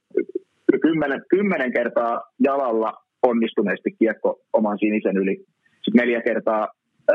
[0.82, 5.46] kymmenen, kymmenen kertaa jalalla onnistuneesti kiekko oman sinisen yli.
[5.94, 6.68] neljä kertaa,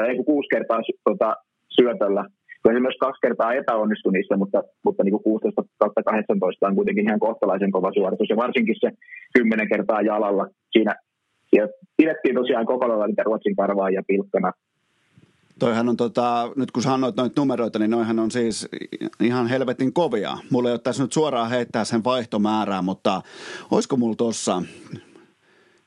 [0.09, 1.37] ei kuusi kertaa tota,
[1.68, 2.25] syötöllä.
[2.62, 6.75] Kyllä se myös kaksi kertaa epäonnistui niissä, mutta, mutta niin kuin 16 kautta 18 on
[6.75, 8.31] kuitenkin ihan kohtalaisen kova suoritus.
[8.31, 8.90] Ja varsinkin se
[9.35, 10.46] kymmenen kertaa jalalla.
[10.72, 10.94] Siinä,
[11.51, 14.53] siinä pidettiin tosiaan kokonaan niitä Ruotsin karvaa ja pilkkana.
[15.59, 18.69] Toihan on, tota, nyt kun sanoit noita numeroita, niin noihan on siis
[19.21, 20.38] ihan helvetin kovia.
[20.51, 23.23] Mulla ei ole tässä nyt suoraan heittää sen vaihtomäärää, mutta
[23.71, 24.62] olisiko mulla tuossa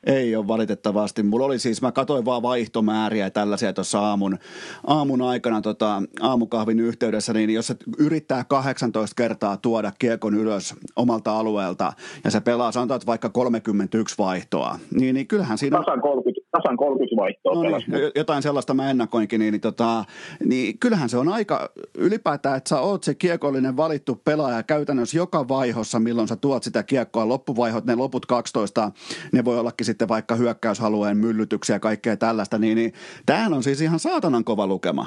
[0.06, 1.22] ei ole valitettavasti.
[1.22, 4.38] Mulla oli siis, mä katsoin vaan vaihtomääriä ja tällaisia tuossa aamun,
[4.86, 11.38] aamun aikana tota, aamukahvin yhteydessä, niin jos se yrittää 18 kertaa tuoda kiekon ylös omalta
[11.38, 11.92] alueelta
[12.24, 15.84] ja se pelaa, sanotaan että vaikka 31 vaihtoa, niin, niin kyllähän siinä on...
[15.84, 17.54] Tasan 30, tasan 30 vaihtoa.
[17.54, 20.04] No niin, jotain sellaista mä ennakoinkin, niin, niin, tota,
[20.44, 25.48] niin kyllähän se on aika ylipäätään, että sä oot se kiekollinen valittu pelaaja käytännössä joka
[25.48, 27.28] vaihossa, milloin sä tuot sitä kiekkoa.
[27.28, 28.90] Loppuvaihot, ne loput 12,
[29.32, 32.92] ne voi ollakin sitten vaikka hyökkäyshalueen myllytyksiä ja kaikkea tällaista, niin, niin
[33.26, 35.06] tämähän on siis ihan saatanan kova lukema.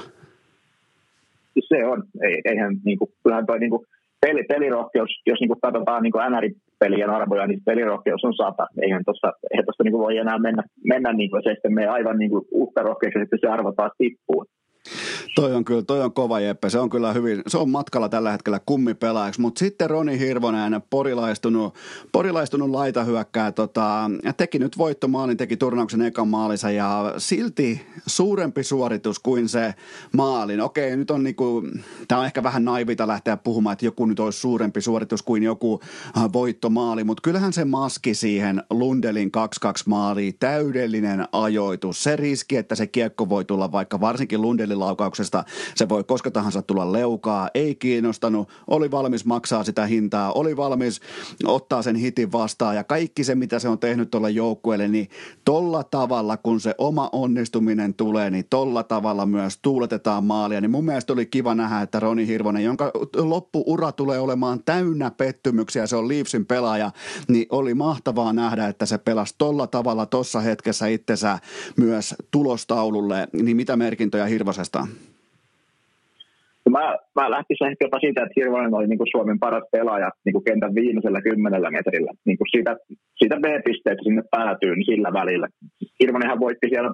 [1.67, 2.03] Se on.
[2.23, 3.85] Ei, eihän, niin kuin, kyllähän toi niin kuin,
[4.21, 6.13] peli, pelirohkeus, jos niin kuin katsotaan niin
[6.79, 8.67] NR-pelien arvoja, niin pelirohkeus on sata.
[8.81, 9.31] Eihän tuossa
[9.65, 12.45] tosta, niin voi enää mennä, mennä niin kuin, se sitten me aivan niin kuin,
[13.19, 14.45] sitten se arvo taas tippuu.
[15.35, 16.69] Toi on kyllä, toi on kova Jeppe.
[16.69, 19.41] Se on kyllä hyvin, se on matkalla tällä hetkellä kummipelaajaksi.
[19.41, 21.75] Mutta sitten Roni Hirvonen, porilaistunut,
[22.11, 29.19] porilaistunut laitahyökkää, tota, ja teki nyt voittomaalin, teki turnauksen ekan maalinsa ja silti suurempi suoritus
[29.19, 29.73] kuin se
[30.13, 30.61] maalin.
[30.61, 31.63] Okei, nyt on niinku,
[32.07, 35.79] tämä on ehkä vähän naivita lähteä puhumaan, että joku nyt olisi suurempi suoritus kuin joku
[36.17, 39.31] äh, voittomaali, mutta kyllähän se maski siihen Lundelin
[39.67, 42.03] 2-2 maaliin, täydellinen ajoitus.
[42.03, 44.79] Se riski, että se kiekko voi tulla vaikka varsinkin Lundelin
[45.19, 45.43] laukauksesta.
[45.75, 51.01] Se voi koska tahansa tulla leukaa, ei kiinnostanut, oli valmis maksaa sitä hintaa, oli valmis
[51.45, 55.09] ottaa sen hitin vastaan ja kaikki se, mitä se on tehnyt tuolle joukkueelle, niin
[55.45, 60.61] tolla tavalla, kun se oma onnistuminen tulee, niin tolla tavalla myös tuuletetaan maalia.
[60.61, 65.87] Niin mun mielestä oli kiva nähdä, että Roni Hirvonen, jonka loppuura tulee olemaan täynnä pettymyksiä,
[65.87, 66.91] se on Leafsin pelaaja,
[67.27, 71.39] niin oli mahtavaa nähdä, että se pelasi tolla tavalla tossa hetkessä itsensä
[71.77, 73.27] myös tulostaululle.
[73.33, 74.87] Niin mitä merkintöjä Hirvosesta?
[76.71, 80.33] Mä, mä lähtisin ehkä jopa siitä, että Hirvonen oli niin kuin Suomen paras pelaaja niin
[80.33, 82.11] kuin kentän viimeisellä kymmenellä metrillä.
[82.25, 82.71] Niin kuin siitä,
[83.19, 85.47] siitä B-pisteestä sinne päätyy niin sillä välillä.
[85.99, 86.91] Hirvonenhan voitti siellä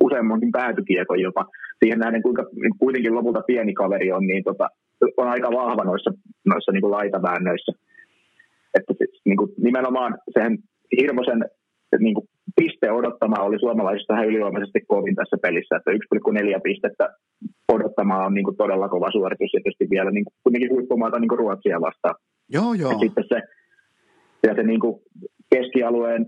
[0.00, 1.46] useammankin päätykiekon jopa.
[1.78, 2.44] Siihen nähden, kuinka
[2.78, 4.68] kuitenkin lopulta pieni kaveri on, niin tota,
[5.16, 6.10] on aika vahva noissa,
[6.46, 7.72] noissa niin kuin laitaväännöissä.
[8.78, 10.58] Että siis, niin kuin nimenomaan sen
[11.00, 11.44] Hirvosen
[11.98, 17.08] niin kuin piste odottama oli suomalaisista ihan ylivoimaisesti kovin tässä pelissä, että 1,4 pistettä
[17.72, 21.28] odottamaan on niin kuin todella kova suoritus ja tietysti vielä niin kuin, kuitenkin huippumaata niin
[21.28, 22.14] kuin Ruotsia vastaan.
[22.48, 22.92] Joo, joo.
[22.92, 23.42] Ja sitten se,
[24.46, 24.94] ja se niin kuin
[25.54, 26.26] keskialueen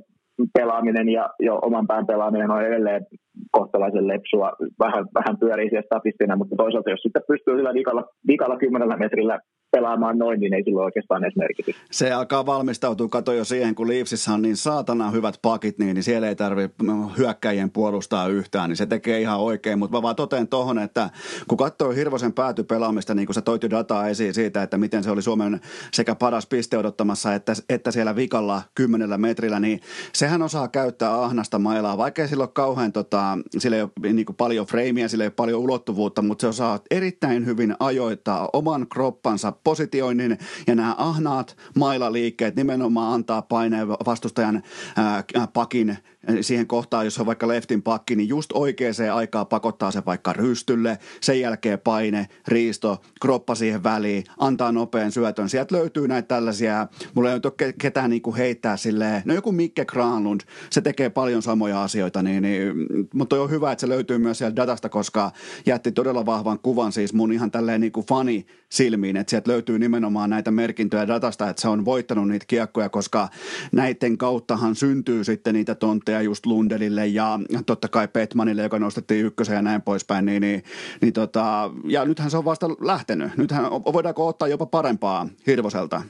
[0.59, 3.07] pelaaminen ja jo oman pään pelaaminen on edelleen
[3.53, 4.53] kohtalaisen lepsua.
[4.79, 9.39] Vähän, vähän pyörii siellä statistina, mutta toisaalta jos sitten pystyy sillä vikalla, vikalla kymmenellä metrillä
[9.71, 11.77] pelaamaan noin, niin ei sillä oikeastaan edes merkitys.
[11.91, 16.03] Se alkaa valmistautua, kato jo siihen, kun Leafsissä on niin saatana hyvät pakit, niin, niin
[16.03, 16.77] siellä ei tarvitse
[17.19, 19.79] hyökkäjien puolustaa yhtään, niin se tekee ihan oikein.
[19.79, 21.11] Mutta mä vaan toteen tohon, että
[21.49, 25.11] kun katsoo Hirvosen päätypelaamista, niin kun sä toit jo dataa esiin siitä, että miten se
[25.11, 25.61] oli Suomen
[25.93, 29.81] sekä paras piste odottamassa, että, että siellä vikalla kymmenellä metrillä, niin
[30.13, 34.67] sehän osaa käyttää ahnasta mailaa, vaikka sillä ole kauhean, tota, sillä ei ole niin paljon
[34.67, 40.39] freimiä, sillä ei ole paljon ulottuvuutta, mutta se osaa erittäin hyvin ajoittaa oman kroppansa positioinnin
[40.67, 44.63] ja nämä ahnaat mailaliikkeet nimenomaan antaa paineen vastustajan
[44.97, 45.97] ää, pakin
[46.41, 50.99] siihen kohtaan, jos on vaikka leftin pakki, niin just oikeaan aikaan pakottaa se vaikka rystylle,
[51.21, 55.49] sen jälkeen paine, riisto, kroppa siihen väliin, antaa nopean syötön.
[55.49, 59.85] Sieltä löytyy näitä tällaisia, mulla ei ole ketään niin kuin heittää silleen, no joku Mikke
[59.85, 62.73] Granlund, se tekee paljon samoja asioita, niin, niin,
[63.15, 65.31] mutta on hyvä, että se löytyy myös sieltä datasta, koska
[65.67, 69.79] jätti todella vahvan kuvan siis mun ihan tälleen niin kuin fani silmiin, että sieltä löytyy
[69.79, 73.29] nimenomaan näitä merkintöjä datasta, että se on voittanut niitä kiekkoja, koska
[73.73, 79.55] näiden kauttahan syntyy sitten niitä tontteja just Lundelille ja totta kai Petmanille, joka nostettiin ykkösen
[79.55, 80.63] ja näin poispäin, niin, niin,
[81.03, 83.37] niin tota, ja nythän se on vasta lähtenyt.
[83.37, 86.03] Nythän voidaanko ottaa jopa parempaa Hirvoselta?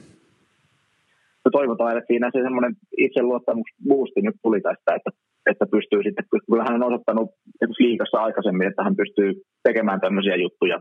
[1.45, 5.09] No toivotaan, että siinä se semmoinen itseluottamus boosti nyt tuli tästä, että
[5.49, 7.29] että pystyy sitten, kyllä hän on osoittanut
[7.79, 9.29] liikassa aikaisemmin, että hän pystyy
[9.63, 10.77] tekemään tämmöisiä juttuja.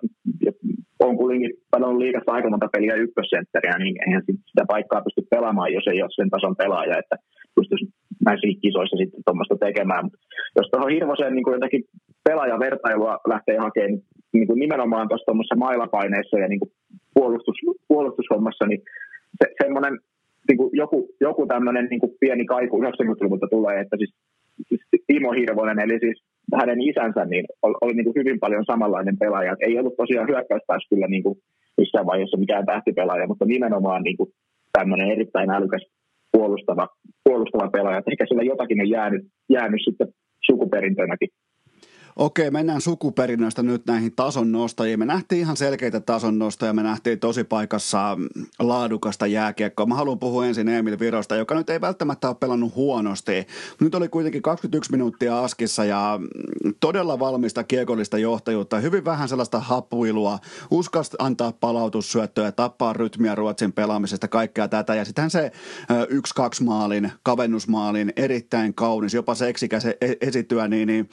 [0.46, 0.52] Ja
[1.00, 5.86] on kuitenkin pelannut liikassa aika monta peliä ykkössentteriä, niin eihän sitä paikkaa pysty pelaamaan, jos
[5.86, 7.16] ei ole sen tason pelaaja, että
[7.56, 7.86] pystyisi
[8.26, 10.04] näissä kisoissa sitten tuommoista tekemään.
[10.04, 10.18] Mutta
[10.56, 11.82] jos tuohon Hirvoseen niin jotakin
[12.28, 14.00] pelaajavertailua lähtee hakemaan
[14.32, 16.72] niin kuin nimenomaan tuossa tuommoisessa mailapaineessa ja niin kuin
[17.14, 17.56] puolustus,
[17.88, 18.80] puolustushommassa, niin
[19.38, 19.94] se, semmoinen
[20.48, 24.14] niin kuin joku, joku tämmöinen niin kuin pieni kaiku 90-luvulta tulee, että siis
[25.06, 26.22] Timo Hirvonen, eli siis
[26.60, 29.56] hänen isänsä niin oli, oli niin kuin hyvin paljon samanlainen pelaaja.
[29.60, 31.38] Ei ollut tosiaan hyökkäyspäässä kyllä niin kuin
[31.78, 34.30] missään vaiheessa mikään tähtipelaaja, mutta nimenomaan niin kuin
[34.72, 35.86] tämmöinen erittäin älykäs
[36.32, 36.88] puolustava,
[37.24, 38.02] puolustava pelaaja.
[38.12, 40.08] Ehkä sillä jotakin on jäänyt, jäänyt sitten
[40.46, 41.28] sukuperintönäkin.
[42.16, 44.98] Okei, mennään sukuperinnöistä nyt näihin tason nostajiin.
[44.98, 48.18] Me nähtiin ihan selkeitä tason nostajia, me nähtiin tosi paikassa
[48.58, 49.86] laadukasta jääkiekkoa.
[49.86, 53.46] Mä haluan puhua ensin Emil Virosta, joka nyt ei välttämättä ole pelannut huonosti.
[53.80, 56.20] Nyt oli kuitenkin 21 minuuttia askissa ja
[56.80, 58.80] todella valmista kiekollista johtajuutta.
[58.80, 60.38] Hyvin vähän sellaista hapuilua,
[60.70, 64.94] uskas antaa palautussyöttöä, tappaa rytmiä Ruotsin pelaamisesta, kaikkea tätä.
[64.94, 65.52] Ja sitten se
[66.60, 71.08] 1-2 maalin, kavennusmaalin, erittäin kaunis, jopa seksikäs e-, esityä, niin, niin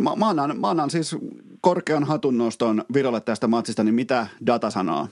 [0.00, 1.16] mä, mä, annan, mä annan siis
[1.60, 5.06] korkean hatunnoston Virolle tästä matsista, niin mitä data sanoo?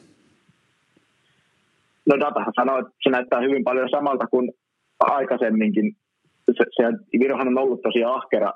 [2.06, 4.52] No datahan sanoo, että se näyttää hyvin paljon samalta kuin
[5.00, 5.96] aikaisemminkin.
[6.52, 6.82] Se, se,
[7.20, 8.52] Virohan on ollut tosi ahkera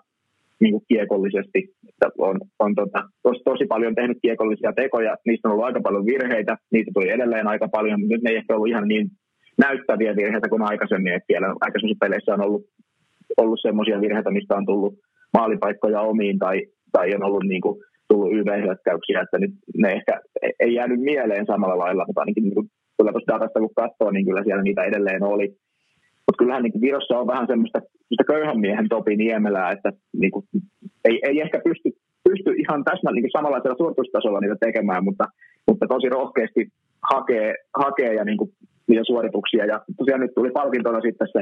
[0.60, 1.74] niin kuin kiekollisesti.
[1.88, 6.06] Että on, on tota, tos, tosi paljon tehnyt kiekollisia tekoja, niistä on ollut aika paljon
[6.06, 9.10] virheitä, niitä tuli edelleen aika paljon, mutta nyt ne ei ehkä ollut ihan niin
[9.58, 12.62] näyttäviä virheitä kuin aikaisemmin, että vielä aikaisemmissa peleissä on ollut,
[13.36, 14.94] ollut semmoisia virheitä, mistä on tullut
[15.38, 16.62] maalipaikkoja omiin tai,
[16.92, 20.20] tai on ollut niin kuin, tullut YV-hyökkäyksiä, että nyt ne ehkä
[20.60, 24.26] ei jäänyt mieleen samalla lailla, mutta ainakin niin kuin, kyllä tuosta datasta kun katsoo, niin
[24.26, 25.48] kyllä siellä niitä edelleen oli.
[26.26, 30.44] Mutta kyllähän niin Virossa on vähän semmoista, semmoista köyhän miehen Topi Niemelää, että niin kuin,
[31.04, 31.88] ei, ei ehkä pysty,
[32.28, 35.24] pysty ihan täsmä niin samanlaisella suoritustasolla niitä tekemään, mutta,
[35.66, 36.68] mutta tosi rohkeasti
[37.12, 38.50] hakee, hakee ja niin kuin,
[38.88, 39.64] niitä suorituksia.
[39.66, 41.40] Ja tosiaan nyt tuli palkintona sitten se,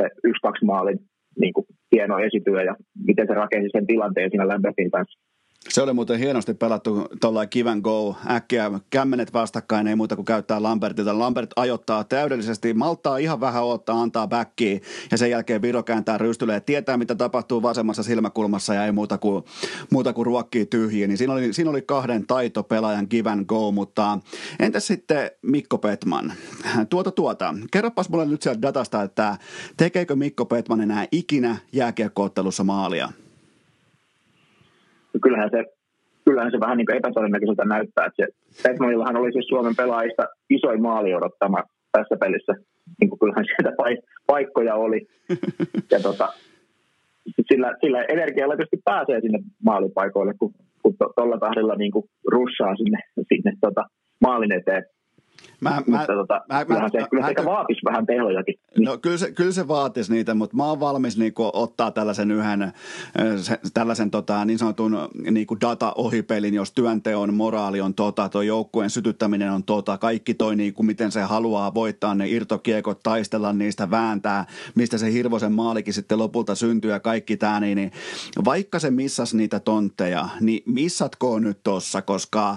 [0.00, 0.98] se 1-2 maalin
[1.40, 2.76] niin kuin, hieno esityö ja
[3.06, 5.20] miten se rakensi sen tilanteen siinä Lambertin kanssa.
[5.68, 10.62] Se oli muuten hienosti pelattu tuolla kiven go, äkkiä kämmenet vastakkain, ei muuta kuin käyttää
[10.62, 11.18] Lambertilta.
[11.18, 16.54] Lambert ajoittaa täydellisesti, maltaa ihan vähän ottaa, antaa backia ja sen jälkeen Viro kääntää rystylle
[16.54, 19.44] ja tietää mitä tapahtuu vasemmassa silmäkulmassa ja ei muuta kuin,
[19.90, 21.06] muuta kuin ruokkii tyhjiä.
[21.06, 24.18] Niin siinä oli, siinä oli kahden taitopelaajan give go, mutta
[24.60, 26.32] entäs sitten Mikko Petman?
[26.90, 29.36] Tuota tuota, kerropas mulle nyt sieltä datasta, että
[29.76, 33.12] tekeekö Mikko Petman enää ikinä jääkiekkoottelussa maalia?
[35.22, 35.64] Kyllähän se,
[36.24, 38.06] kyllähän se vähän niin epätodennäköiseltä näyttää.
[38.06, 38.26] Että se
[38.62, 42.52] Petmanillahan oli siis Suomen pelaajista isoin maali odottama tässä pelissä.
[43.00, 43.76] Niin kuin kyllähän sieltä
[44.26, 45.06] paikkoja oli.
[45.90, 46.28] Ja tota,
[47.48, 50.52] sillä, sillä energialla tietysti pääsee sinne maalipaikoille, kun,
[50.82, 52.98] kun tuolla to, tahdilla niin kuin russaa sinne,
[53.28, 53.84] sinne tota,
[54.20, 54.84] maalin eteen.
[55.62, 58.54] Mä, mutta mä, tota, mä, kyllähän se, mä, kyllä se mä, vaatisi vähän tehojakin.
[58.78, 62.72] No kyllä se, kyllä se vaatisi niitä, mutta mä oon valmis niinku ottaa tällaisen yhden
[63.36, 64.98] se, tällaisen tota, niin sanotun
[65.30, 70.82] niinku data-ohipelin, jos työnteon moraali on tota, tuo joukkueen sytyttäminen on tota, kaikki toi niinku,
[70.82, 76.54] miten se haluaa voittaa ne irtokiekot, taistella niistä, vääntää, mistä se Hirvosen maalikin sitten lopulta
[76.54, 77.92] syntyy ja kaikki tämä, niin, niin
[78.44, 82.56] vaikka se missas niitä tontteja, niin missatko nyt tossa, koska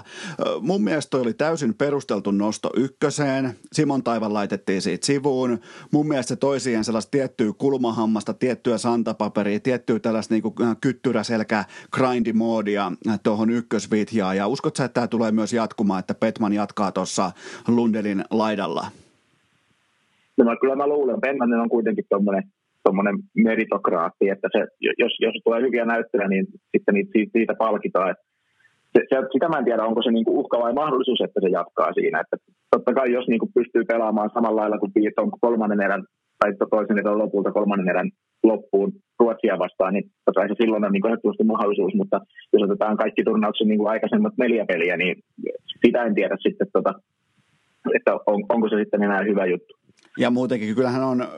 [0.60, 3.44] mun mielestä toi oli täysin perusteltu nosto ykköseen.
[3.72, 5.58] Simon Taivan laitettiin siitä sivuun.
[5.92, 10.42] Mun mielestä se toi siihen sellaista tiettyä kulmahammasta, tiettyä santapaperia, tiettyä tällaista niin
[10.80, 12.92] kyttyräselkä grindimoodia
[13.22, 14.36] tuohon ykkösvitjaan.
[14.36, 17.30] Ja uskot sä, että tämä tulee myös jatkumaan, että Petman jatkaa tuossa
[17.68, 18.86] Lundelin laidalla?
[20.36, 22.42] No mä, kyllä mä luulen, Pennanen on kuitenkin tuommoinen
[22.82, 28.16] tuommoinen meritokraatti, että se, jos, jos tulee hyviä näyttöjä, niin sitten niitä, siitä palkitaan.
[28.96, 31.92] Se, se, sitä mä en tiedä, onko se niinku uhka vai mahdollisuus, että se jatkaa
[31.92, 32.20] siinä.
[32.20, 32.36] Että
[32.70, 36.04] totta kai jos niinku pystyy pelaamaan samalla lailla kuin on kolmannen erän
[36.38, 38.10] tai toisen erän lopulta kolmannen erän
[38.42, 42.20] loppuun Ruotsia vastaan, niin totta kai se silloin on niinku ehdottomasti mahdollisuus, mutta
[42.52, 45.14] jos otetaan kaikki turnauksen niinku aikaisemmat neljä peliä, niin
[45.84, 46.92] sitä en tiedä sitten, tota,
[47.96, 49.74] että on, onko se sitten enää hyvä juttu.
[50.18, 51.28] Ja muutenkin, kyllähän on,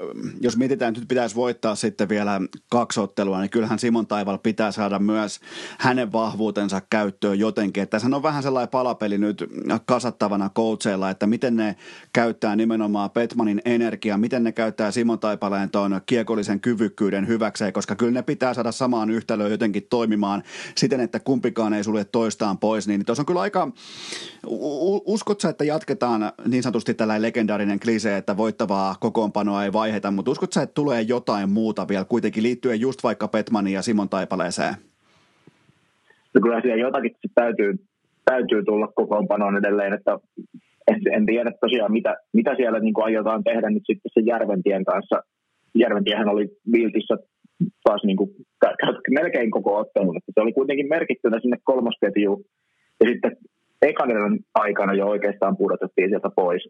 [0.40, 4.72] jos mietitään, että nyt pitäisi voittaa sitten vielä kaksi ottelua, niin kyllähän Simon Taival pitää
[4.72, 5.40] saada myös
[5.78, 7.82] hänen vahvuutensa käyttöön jotenkin.
[7.82, 9.44] Että tässä on vähän sellainen palapeli nyt
[9.86, 11.76] kasattavana coacheilla, että miten ne
[12.12, 18.12] käyttää nimenomaan Petmanin energiaa, miten ne käyttää Simon Taipaleen tuon kiekollisen kyvykkyyden hyväkseen, koska kyllä
[18.12, 20.42] ne pitää saada samaan yhtälöön jotenkin toimimaan
[20.76, 22.88] siten, että kumpikaan ei sulje toistaan pois.
[22.88, 23.72] Niin tuossa on kyllä aika,
[25.06, 30.30] uskotko että jatketaan niin sanotusti tällainen legendaarinen klise, että voittaa loistavaa kokoonpanoa ei vaiheta, mutta
[30.30, 34.74] uskot sä, että tulee jotain muuta vielä kuitenkin liittyen just vaikka Petmanin ja Simon Taipaleeseen?
[36.34, 37.74] No kyllä siellä jotakin täytyy,
[38.24, 40.18] täytyy tulla kokoonpanoon edelleen, että
[41.16, 45.22] en tiedä tosiaan mitä, mitä siellä niin aiotaan tehdä nyt sitten sen Järventien kanssa.
[45.74, 47.16] Järventiehän oli Viltissä
[47.84, 48.30] taas niin kuin,
[49.10, 52.44] melkein koko ottelun, että se oli kuitenkin merkittynä sinne kolmosketjuun.
[53.00, 53.36] Ja sitten
[53.82, 56.62] ekan aikana jo oikeastaan pudotettiin sieltä pois.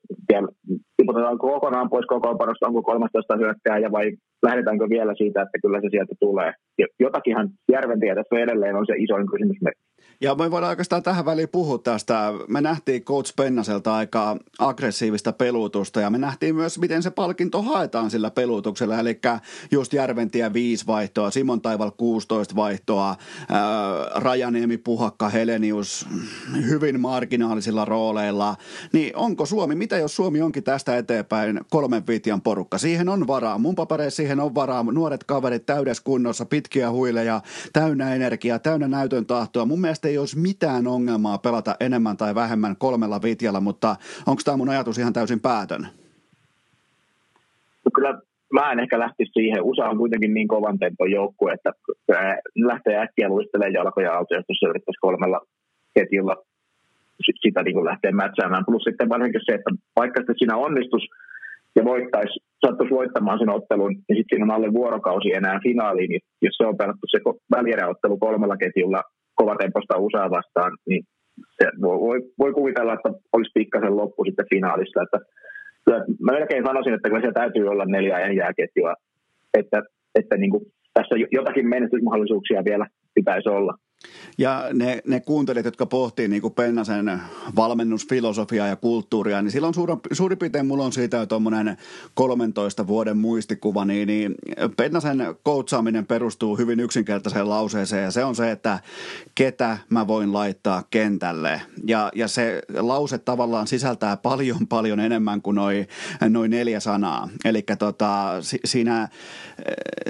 [0.97, 6.15] Tiputetaanko kokonaan pois kokoonpanosta, onko 13 hyökkääjä vai lähdetäänkö vielä siitä, että kyllä se sieltä
[6.21, 6.53] tulee.
[7.01, 9.88] Jotakinhan Järventiä tässä edelleen on se isoin kysymysmerkki.
[10.21, 12.33] Ja me voidaan oikeastaan tähän väliin puhua tästä.
[12.49, 18.11] Me nähtiin Coach Pennaselta aika aggressiivista pelutusta ja me nähtiin myös, miten se palkinto haetaan
[18.11, 18.99] sillä pelutuksella.
[18.99, 19.21] Eli
[19.71, 23.09] just Järventiä 5 vaihtoa, Simon Taival 16 vaihtoa,
[23.49, 23.67] ää,
[24.15, 26.07] Rajaniemi, Puhakka, Helenius
[26.69, 28.57] hyvin marginaalisilla rooleilla.
[28.93, 32.79] Niin onko Suomi, mitä jos Suomi onkin tästä eteenpäin kolmen viitian porukka?
[32.79, 33.59] Siihen on varaa.
[33.59, 34.83] Mun papereissa siihen on varaa.
[34.83, 37.41] Nuoret kaverit täydessä kunnossa, pitkiä huileja,
[37.73, 39.65] täynnä energiaa, täynnä näytön tahtoa.
[39.65, 43.97] Mun mielestä ei olisi mitään ongelmaa pelata enemmän tai vähemmän kolmella vitjalla, mutta
[44.27, 45.83] onko tämä mun ajatus ihan täysin päätön?
[47.85, 48.21] No kyllä
[48.53, 49.63] mä en ehkä lähtisi siihen.
[49.63, 51.73] USA on kuitenkin niin kovan tempon joukkue, että
[52.57, 55.41] lähtee äkkiä luistelemaan jalkoja alta, jos se yrittäisi kolmella
[55.95, 56.37] ketjulla
[57.41, 58.65] sitä niin kuin lähteä mätsäämään.
[58.67, 61.03] Plus sitten varsinkin se, että vaikka sitten siinä onnistus
[61.77, 66.21] ja voittaisi, sattuisi voittamaan sen ottelun, niin sitten siinä on alle vuorokausi enää finaaliin, niin
[66.43, 67.19] jos se on pelattu se
[67.57, 69.03] välieräottelu kolmella ketjulla
[69.41, 71.03] kovatemposta USA vastaan, niin
[71.59, 75.03] se voi, voi kuvitella, että olisi pikkasen loppu sitten finaalissa.
[75.03, 75.19] Että,
[76.25, 78.95] mä melkein sanoisin, että kyllä siellä täytyy olla neljä jääketjua,
[79.55, 79.83] että,
[80.19, 80.65] että niin kuin
[80.95, 83.75] tässä jotakin menestysmahdollisuuksia vielä pitäisi olla.
[84.39, 87.21] Ja ne, ne kuuntelijat, jotka pohtii niin kuin Pennasen
[87.57, 91.77] valmennusfilosofiaa ja kulttuuria, niin silloin suuri, suurin piirtein mulla on siitä tuommoinen
[92.15, 94.35] 13 vuoden muistikuva, niin, niin
[94.77, 98.79] Pennasen koutsaaminen perustuu hyvin yksinkertaiseen lauseeseen ja se on se, että
[99.35, 101.63] ketä mä voin laittaa kentälle.
[101.87, 105.89] Ja, ja se lause tavallaan sisältää paljon paljon enemmän kuin noin
[106.29, 107.29] noi neljä sanaa.
[107.45, 108.35] Eli tota,
[108.65, 109.09] siinä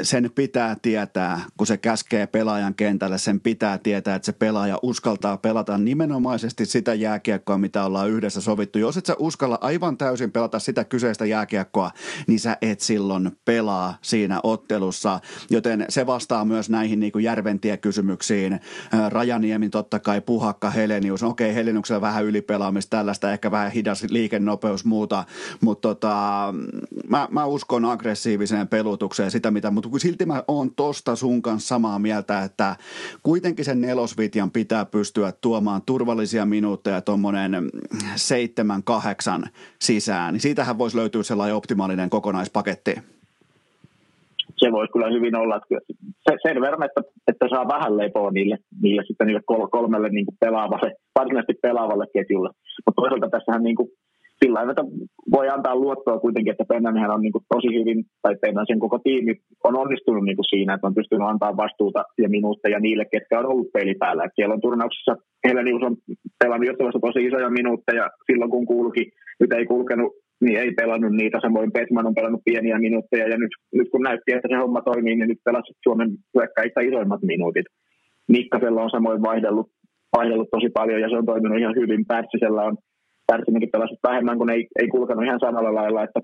[0.02, 5.36] sen pitää tietää, kun se käskee pelaajan kentälle, sen pitää tietää, että se pelaaja uskaltaa
[5.36, 8.78] pelata nimenomaisesti sitä jääkiekkoa, mitä ollaan yhdessä sovittu.
[8.78, 11.90] Jos et sä uskalla aivan täysin pelata sitä kyseistä jääkiekkoa,
[12.26, 15.20] niin sä et silloin pelaa siinä ottelussa.
[15.50, 18.60] Joten se vastaa myös näihin niin Järventie-kysymyksiin.
[19.08, 21.22] Rajaniemin totta kai, Puhakka, Helenius.
[21.22, 25.24] Okei, Heleniuksella vähän ylipelaamista, tällaista ehkä vähän hidas liikennopeus muuta,
[25.60, 26.54] mutta tota,
[27.08, 31.98] mä, mä uskon aggressiiviseen pelutukseen sitä, mitä, mutta silti mä oon tosta sun kanssa samaa
[31.98, 32.76] mieltä, että
[33.22, 37.52] kuitenkin sen nelosvitjan pitää pystyä tuomaan turvallisia minuutteja tuommoinen
[38.16, 39.42] seitsemän, kahdeksan
[39.78, 40.32] sisään.
[40.32, 42.94] Niin siitähän voisi löytyä sellainen optimaalinen kokonaispaketti.
[44.56, 45.56] Se voisi kyllä hyvin olla.
[45.56, 50.94] Että sen verran, että, että saa vähän lepoa niille, niille, sitten niille kolmelle niin pelaavalle,
[51.18, 52.50] varsinaisesti pelaavalle ketjulle.
[52.86, 53.88] Mutta toisaalta tässähän niin kuin
[54.44, 54.84] sillä että
[55.32, 58.34] voi antaa luottoa kuitenkin, että Pennanhän on niin kuin tosi hyvin, tai
[58.66, 59.34] sen koko tiimi
[59.64, 63.46] on onnistunut niin kuin siinä, että on pystynyt antaa vastuuta ja minuutteja niille, ketkä on
[63.46, 64.24] ollut peli päällä.
[64.24, 65.16] Et siellä on turnauksessa
[65.48, 65.96] Helenius on
[66.44, 69.04] pelannut johtavassa tosi isoja minuutteja silloin, kun kulki.
[69.40, 71.38] Nyt ei kulkenut, niin ei pelannut niitä.
[71.42, 75.16] Samoin Petman on pelannut pieniä minuutteja, ja nyt, nyt kun näytti, että se homma toimii,
[75.16, 77.66] niin nyt pelasi Suomen hyökkäistä isoimmat minuutit.
[78.28, 79.68] Mikkasella on samoin vaihdellut,
[80.16, 82.06] vaihdellut tosi paljon, ja se on toiminut ihan hyvin.
[82.06, 82.76] Pärssisellä on
[83.32, 86.04] Pärsinenkin pelasi vähemmän, kun ei, ei kulkenut ihan samalla lailla.
[86.04, 86.20] Että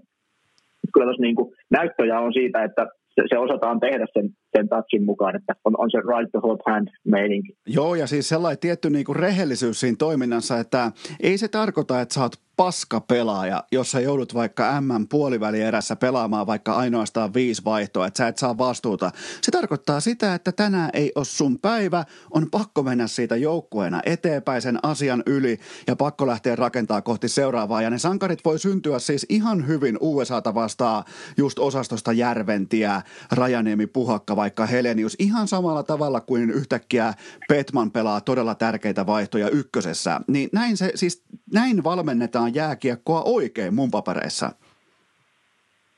[0.93, 1.37] kyllä tuossa niin
[1.71, 5.91] näyttöjä on siitä, että se, se osataan tehdä sen, sen touchin mukaan, että on, on
[5.91, 7.53] se right to hot hand meininki.
[7.67, 12.15] Joo, ja siis sellainen tietty niin kuin rehellisyys siinä toiminnassa, että ei se tarkoita, että
[12.15, 18.07] sä oot paska pelaaja, jos sä joudut vaikka M puolivälierässä pelaamaan vaikka ainoastaan viisi vaihtoa,
[18.07, 19.11] että sä et saa vastuuta.
[19.43, 24.63] Se tarkoittaa sitä, että tänään ei ole sun päivä, on pakko mennä siitä joukkueena eteenpäin
[24.63, 27.83] sen asian yli ja pakko lähteä rakentaa kohti seuraavaa.
[27.83, 31.05] Ja ne sankarit voi syntyä siis ihan hyvin USAta vastaan
[31.37, 33.03] just osastosta Järventiä,
[33.33, 35.17] Rajaniemi, Puhakka, vaikka Helenius.
[35.19, 37.15] Ihan samalla tavalla kuin yhtäkkiä
[37.49, 40.21] Petman pelaa todella tärkeitä vaihtoja ykkösessä.
[40.27, 44.51] Niin näin se siis, näin valmennetaan pelataan jääkiekkoa oikein mun papereissa.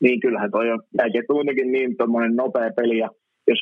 [0.01, 3.11] Niin, kyllähän toi on jääkiekko kuitenkin niin tuommoinen nopea peli, ja
[3.47, 3.59] jos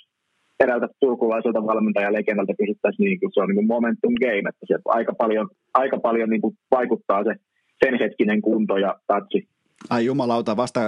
[0.60, 5.48] eräältä turkulaiselta valmentajalegendalta kysyttäisiin, niin se on niin kuin momentum game, että se aika paljon,
[5.74, 7.34] aika paljon niin kuin vaikuttaa se
[7.84, 9.48] sen hetkinen kunto ja tatsi
[9.90, 10.80] Ai jumalauta, vasta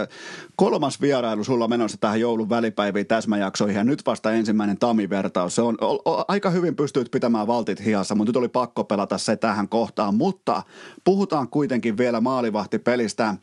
[0.57, 5.55] kolmas vierailu sulla menossa tähän joulun välipäiviin täsmäjaksoihin ja nyt vasta ensimmäinen Tami-vertaus.
[5.55, 9.19] Se on, o, o, aika hyvin pystyt pitämään valtit hihassa, mutta nyt oli pakko pelata
[9.19, 10.15] se tähän kohtaan.
[10.15, 10.63] Mutta
[11.05, 13.35] puhutaan kuitenkin vielä maalivahtipelistä.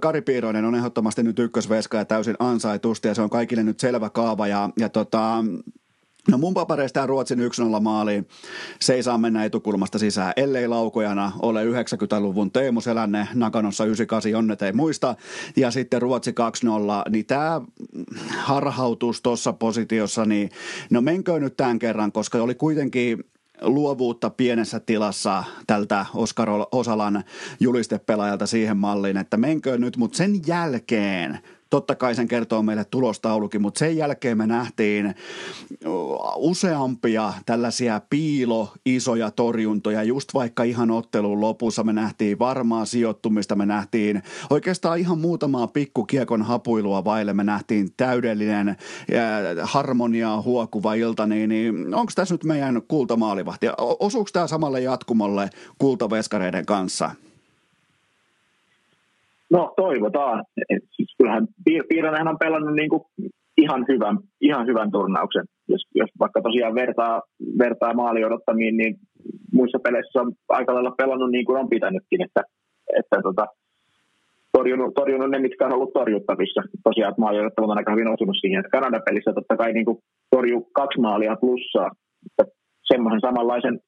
[0.00, 4.10] Kari Piiroinen on ehdottomasti nyt ykkösveska ja täysin ansaitusti ja se on kaikille nyt selvä
[4.10, 5.44] kaava ja, ja tota,
[6.30, 8.24] No mun papereista tämä Ruotsin 1-0 maali,
[8.80, 14.62] se ei saa mennä etukulmasta sisään, ellei laukojana ole 90-luvun Teemu Selänne, Nakanossa 98, Jonnet
[14.62, 15.16] ei muista,
[15.56, 16.34] ja sitten Ruotsi 2-0,
[17.10, 17.60] niin tämä
[18.38, 20.50] harhautus tuossa positiossa, niin
[20.90, 23.24] no menkö nyt tämän kerran, koska oli kuitenkin
[23.62, 27.24] luovuutta pienessä tilassa tältä Oskar Osalan
[27.60, 31.38] julistepelaajalta siihen malliin, että menkö nyt, mutta sen jälkeen
[31.70, 35.14] Totta kai sen kertoo meille tulostaulukin, mutta sen jälkeen me nähtiin
[36.36, 40.02] useampia tällaisia piilo isoja torjuntoja.
[40.02, 46.42] Just vaikka ihan ottelun lopussa me nähtiin varmaa sijoittumista, me nähtiin oikeastaan ihan muutamaa pikkukiekon
[46.42, 47.32] hapuilua vaille.
[47.32, 48.76] Me nähtiin täydellinen
[49.62, 53.66] harmoniaa huokuva ilta, niin, niin onko tässä nyt meidän kultamaalivahti?
[53.78, 57.10] Osuuko tämä samalle jatkumolle kultaveskareiden kanssa?
[59.54, 60.44] No toivotaan.
[60.90, 61.46] Siis kyllähän
[61.88, 63.02] Piiranen on pelannut niin kuin
[63.56, 65.44] ihan, hyvän, ihan hyvän turnauksen.
[65.68, 67.22] Jos, jos vaikka tosiaan vertaa,
[67.58, 68.96] vertaa maali odottamiin, niin
[69.52, 72.42] muissa peleissä on aika lailla pelannut niin kuin on pitänytkin, että,
[72.98, 73.46] että tota,
[74.52, 76.60] torjunut, torjunut ne, mitkä on ollut torjuttavissa.
[76.84, 79.84] Tosiaan, että maali odottavat on aika hyvin osunut siihen, että Kanadan pelissä totta kai niin
[79.84, 79.98] kuin
[80.30, 81.90] torjuu kaksi maalia plussaa.
[82.26, 82.44] Että
[82.92, 83.80] semmoisen samanlaisen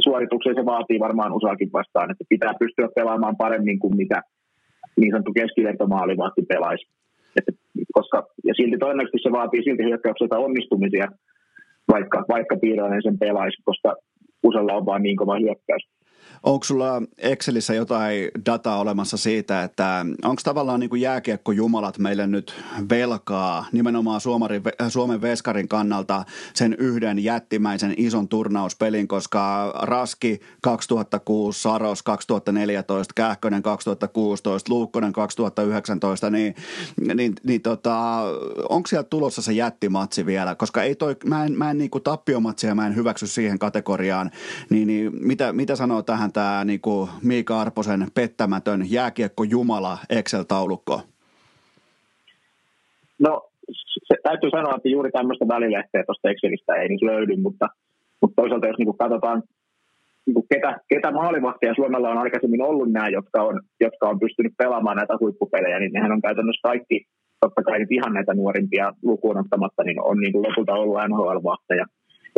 [0.00, 4.22] suorituksen se vaatii varmaan usaakin vastaan, että pitää pystyä pelaamaan paremmin kuin mitä
[5.00, 6.86] niin sanottu keskivertomaalivahti pelaisi.
[7.36, 7.52] Että,
[7.92, 11.06] koska, ja silti todennäköisesti se vaatii silti hyökkäykseltä onnistumisia,
[11.92, 13.96] vaikka, vaikka Piirainen sen pelaisi, koska
[14.42, 15.84] Usalla on vain niin kova hyökkäys.
[16.42, 22.26] Onko sulla Excelissä jotain dataa olemassa siitä, että onko tavallaan niin kuin jääkiekko jumalat meille
[22.26, 22.54] nyt
[22.90, 26.24] velkaa nimenomaan Suomarin, Suomen veskarin kannalta
[26.54, 36.54] sen yhden jättimäisen ison turnauspelin, koska Raski 2006, Saros 2014, Kähkönen 2016, Luukkonen 2019, niin,
[37.14, 38.22] niin, niin tota,
[38.68, 40.54] onko siellä tulossa se jättimatsi vielä?
[40.54, 44.30] Koska ei toi, mä en, mä en niin kuin tappiomatsia, mä en hyväksy siihen kategoriaan,
[44.70, 51.02] niin, niin mitä, mitä sanoo tähän tähän tämä niinku Miika Arposen pettämätön jääkiekko Jumala Excel-taulukko?
[53.18, 53.50] No
[54.08, 57.66] se, täytyy sanoa, että juuri tämmöistä välilehteä tuosta Excelistä ei nyt löydy, mutta,
[58.20, 59.42] mutta toisaalta jos niin katsotaan,
[60.26, 64.96] niin ketä, ketä maalivahtia Suomella on aikaisemmin ollut nämä, jotka on, jotka on pystynyt pelaamaan
[64.96, 67.04] näitä huippupelejä, niin nehän on käytännössä kaikki,
[67.40, 71.86] totta kai nyt ihan näitä nuorimpia lukuun ottamatta, niin on niin kuin lopulta ollut NHL-vahteja.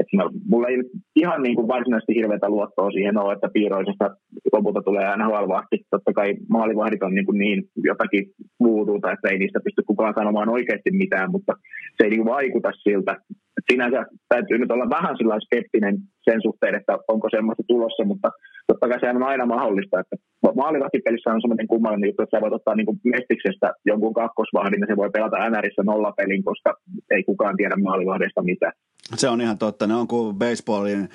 [0.00, 0.76] Että mä, mulla ei
[1.16, 4.16] ihan niin kuin varsinaisesti hirveätä luottoa siihen ole, että piiroisesta
[4.52, 5.76] lopulta tulee NHL-vahti.
[5.90, 8.24] Totta kai maalivahdit on niin, kuin niin jotakin
[8.60, 11.52] muutuuta, että ei niistä pysty kukaan sanomaan oikeasti mitään, mutta
[11.96, 13.12] se ei niin vaikuta siltä.
[13.56, 15.96] Et sinänsä täytyy nyt olla vähän sellainen skeptinen
[16.30, 18.28] sen suhteen, että onko semmoista tulossa, mutta
[18.66, 20.16] totta kai sehän on aina mahdollista, että
[20.62, 24.96] maalivahtipelissä on semmoinen kummallinen juttu, että sä voit ottaa niin Mestiksestä jonkun kakkosvahdin ja se
[24.96, 26.70] voi pelata NRissä nollapelin, koska
[27.10, 28.72] ei kukaan tiedä maalivahdesta mitään.
[29.16, 29.86] Se on ihan totta.
[29.86, 31.08] Ne on kuin baseballin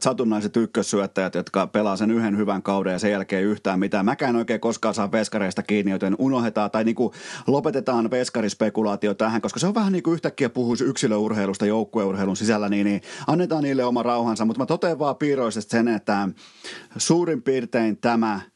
[0.00, 4.04] satunnaiset ykkössyöttäjät, jotka pelaa sen yhden hyvän kauden ja sen jälkeen yhtään mitään.
[4.04, 7.12] Mäkään oikein koskaan saa veskareista kiinni, joten unohdetaan tai niin kuin
[7.46, 12.86] lopetetaan veskarispekulaatio tähän, koska se on vähän niin kuin yhtäkkiä puhuisi yksilöurheilusta joukkueurheilun sisällä, niin,
[12.86, 14.44] niin annetaan niille oma rauhansa.
[14.44, 16.28] Mutta mä totean vaan piiroisesti sen, että
[16.96, 18.40] suurin piirtein tämä–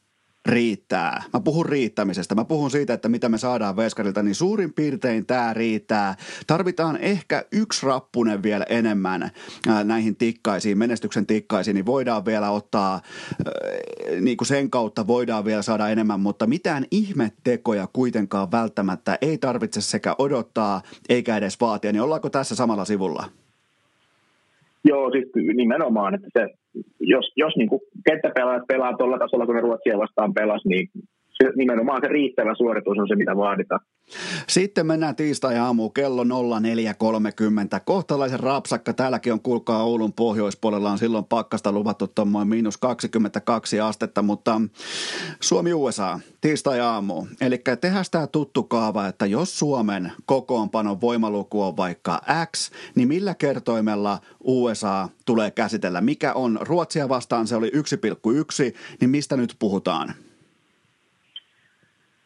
[0.45, 1.23] riittää.
[1.33, 2.35] Mä puhun riittämisestä.
[2.35, 6.15] Mä puhun siitä, että mitä me saadaan Veskarilta, niin suurin piirtein tämä riittää.
[6.47, 9.31] Tarvitaan ehkä yksi rappunen vielä enemmän
[9.83, 13.01] näihin tikkaisiin, menestyksen tikkaisiin, niin voidaan vielä ottaa,
[14.21, 19.81] niin kuin sen kautta voidaan vielä saada enemmän, mutta mitään ihmettekoja kuitenkaan välttämättä ei tarvitse
[19.81, 23.25] sekä odottaa eikä edes vaatia, niin ollaanko tässä samalla sivulla?
[24.85, 25.25] Joo, siis
[25.55, 26.47] nimenomaan, että se,
[26.99, 27.69] jos, jos niin
[28.05, 30.87] kenttäpelaajat pelaa tuolla tasolla, kun ne Ruotsia vastaan pelas, niin
[31.41, 33.81] se, nimenomaan se riittävä suoritus on se, mitä vaaditaan.
[34.47, 36.29] Sitten mennään tiistai-aamu kello 04.30.
[37.85, 38.93] Kohtalaisen rapsakka.
[38.93, 44.61] Täälläkin on kuulkaa Oulun pohjoispuolella on silloin pakkasta luvattu tuommoin miinus 22 astetta, mutta
[45.41, 47.25] Suomi-USA tiistai-aamu.
[47.41, 52.21] Eli tehdään tämä tuttu kaava, että jos Suomen kokoonpanon voimaluku on vaikka
[52.55, 56.01] X, niin millä kertoimella USA tulee käsitellä?
[56.01, 60.13] Mikä on Ruotsia vastaan, se oli 1,1, niin mistä nyt puhutaan?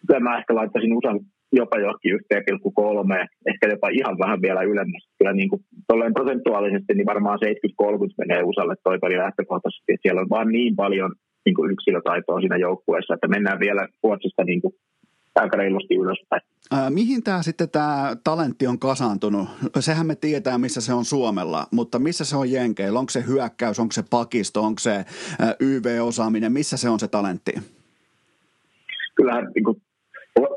[0.08, 1.20] Kyllä mä ehkä laittaisin USAn
[1.52, 5.08] jopa johonkin 1,3, ehkä jopa ihan vähän vielä ylemmäs.
[5.18, 5.62] Kyllä niin kuin,
[6.14, 9.94] prosentuaalisesti niin varmaan 70-30 menee USAlle toi peli lähtökohtaisesti.
[9.94, 11.12] Että siellä on vaan niin paljon
[11.46, 14.74] niin kuin yksilötaitoa siinä joukkueessa, että mennään vielä Ruotsista niin kuin
[15.36, 16.42] aika reilusti ylöspäin.
[16.72, 19.48] Ää, mihin tämä sitten tämä talentti on kasaantunut?
[19.80, 23.00] Sehän me tietää, missä se on Suomella, mutta missä se on Jenkeillä?
[23.00, 25.06] Onko se hyökkäys, onko se pakisto, onko se
[25.60, 27.52] YV-osaaminen, missä se on se talentti?
[29.16, 29.82] Kyllähän niin kuin,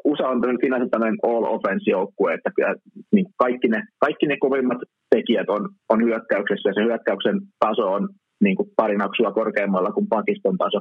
[0.04, 2.74] USA on sinänsä tämmöinen all offense joukkue, että kyllä,
[3.12, 4.78] niin kaikki, ne, kaikki ne kovimmat
[5.10, 8.08] tekijät on, on hyökkäyksessä ja se hyökkäyksen taso on
[8.40, 10.80] niin kuin pari naksua korkeammalla kuin Pakiston taso.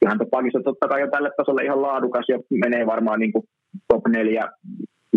[0.00, 3.44] Kyllähän Pakiston totta kai on tälle tasolle ihan laadukas ja menee varmaan niin kuin
[3.88, 4.44] top neljä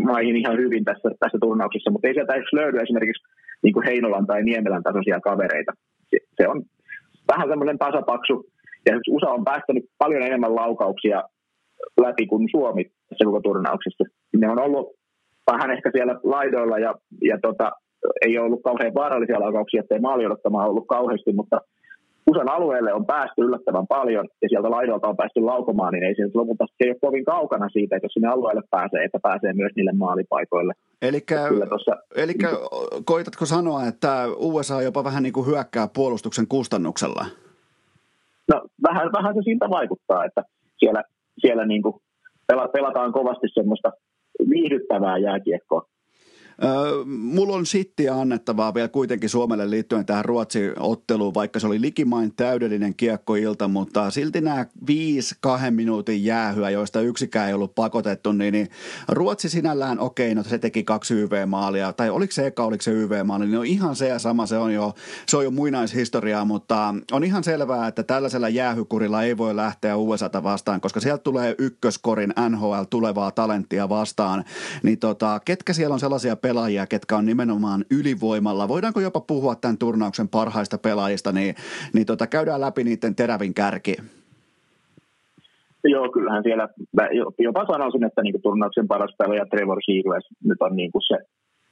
[0.04, 3.24] maihin ihan hyvin tässä, tässä turnauksessa, mutta ei sieltä löydy esimerkiksi
[3.64, 5.72] niin kuin Heinolan tai Niemelän tasoisia kavereita.
[6.10, 6.64] Se, se on
[7.32, 8.46] vähän semmoinen tasapaksu.
[8.86, 11.24] Ja USA on päästänyt paljon enemmän laukauksia
[12.02, 14.04] läpi kuin Suomi tässä koko turnauksessa.
[14.38, 14.88] Ne on ollut
[15.52, 17.72] vähän ehkä siellä laidoilla ja, ja tota,
[18.26, 21.62] ei ole ollut kauhean vaarallisia laukauksia, ettei maali odottamaan ollut kauheasti, mutta
[22.30, 26.30] USAn alueelle on päästy yllättävän paljon ja sieltä laidolta on päästy laukomaan, niin ei se
[26.34, 29.72] lopulta se ei ole kovin kaukana siitä, että jos sinne alueelle pääsee, että pääsee myös
[29.76, 30.74] niille maalipaikoille.
[32.16, 32.34] Eli
[33.06, 37.26] koitatko sanoa, että USA jopa vähän niin kuin hyökkää puolustuksen kustannuksella?
[38.54, 40.44] No vähän, vähän se siitä vaikuttaa, että
[40.78, 41.04] siellä,
[41.42, 41.96] siellä niin kuin
[42.74, 43.92] pelataan kovasti semmoista
[44.50, 45.82] viihdyttävää jääkiekkoa.
[47.06, 52.96] Mulla on sittiä annettavaa vielä kuitenkin Suomelle liittyen tähän Ruotsi-otteluun, vaikka se oli likimain täydellinen
[52.96, 58.70] kiekkoilta, mutta silti nämä viisi kahden minuutin jäähyä, joista yksikään ei ollut pakotettu, niin, niin
[59.08, 63.46] Ruotsi sinällään, okei, no se teki kaksi YV-maalia, tai oliko se eka, oliko se YV-maali,
[63.46, 64.94] niin on ihan se ja sama, se on jo,
[65.28, 70.44] se on jo muinaishistoriaa, mutta on ihan selvää, että tällaisella jäähykurilla ei voi lähteä USAta
[70.44, 74.44] vastaan, koska sieltä tulee ykköskorin NHL tulevaa talenttia vastaan,
[74.84, 78.68] niin tota, ketkä siellä on sellaisia pelaajia, ketkä on nimenomaan ylivoimalla.
[78.68, 81.56] Voidaanko jopa puhua tämän turnauksen parhaista pelaajista, niin,
[81.94, 83.96] niin tota, käydään läpi niiden terävin kärki.
[85.84, 86.68] Joo, kyllähän siellä,
[87.40, 91.18] jopa sanoisin, että niin turnauksen paras pelaaja Trevor Seagrass nyt on niin se,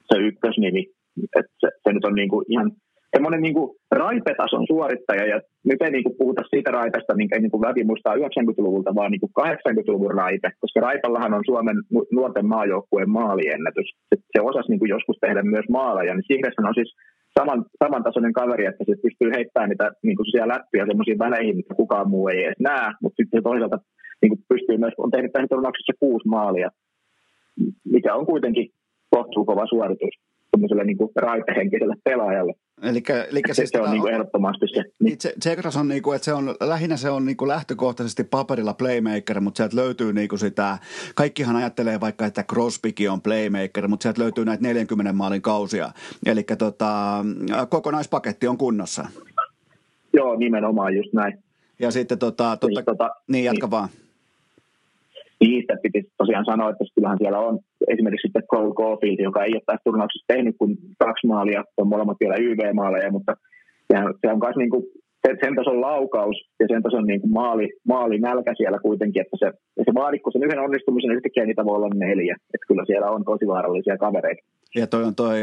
[0.08, 0.86] se ykkösnimi.
[1.38, 2.72] Että se, se nyt on niin ihan
[3.14, 3.54] semmoinen niin
[3.90, 8.14] raipetason suorittaja, ja nyt ei niin kuin puhuta siitä raipesta, minkä niin kuin väki muistaa
[8.14, 11.76] 90-luvulta, vaan niin kuin 80-luvun raipe, koska raipallahan on Suomen
[12.12, 13.88] nuorten maajoukkueen maaliennätys.
[14.32, 16.94] Se, osasi niin kuin joskus tehdä myös maaleja, niin Sigresson on siis
[17.38, 21.74] saman, samantasoinen kaveri, että se pystyy heittämään niitä niin kuin siellä läppiä semmoisiin väleihin, mitä
[21.74, 23.78] kukaan muu ei edes näe, mutta sitten se toisaalta
[24.22, 26.68] niin kuin pystyy myös, on tehnyt turnauksessa kuusi maalia,
[27.84, 28.66] mikä on kuitenkin
[29.10, 30.14] kohtuu kova suoritus
[30.50, 32.54] semmoiselle niin raipehenkiselle pelaajalle.
[32.82, 34.84] Eli, eli se, siis se on niin kuin ehdottomasti se.
[35.02, 35.18] Niin.
[35.40, 39.40] Tsegras on, niin kuin, että se on, lähinnä se on niin kuin lähtökohtaisesti paperilla playmaker,
[39.40, 40.78] mutta sieltä löytyy niin kuin sitä,
[41.14, 45.90] kaikkihan ajattelee vaikka, että Crosbykin on playmaker, mutta sieltä löytyy näitä 40 maalin kausia.
[46.26, 47.24] Eli tota,
[47.68, 49.06] kokonaispaketti on kunnossa.
[50.12, 51.38] Joo, nimenomaan just näin.
[51.78, 53.70] Ja sitten tota, totta, niin, tota, niin jatka niin.
[53.70, 53.88] vaan
[55.40, 59.62] niistä piti tosiaan sanoa, että kyllähän siellä on esimerkiksi sitten Cole Caulfield, joka ei ole
[59.66, 63.32] tässä turnauksessa tehnyt kuin kaksi maalia, on molemmat vielä YV-maaleja, mutta
[64.20, 64.84] se on myös niin kuin
[65.26, 69.52] sen tason laukaus ja sen tason niin kuin maali, maali nälkä siellä kuitenkin, että se,
[69.84, 72.36] se vaadikko sen yhden onnistumisen yhtäkkiä niitä voi olla neljä.
[72.54, 74.42] Että kyllä siellä on tosi vaarallisia kavereita.
[74.74, 75.38] Ja toi on toi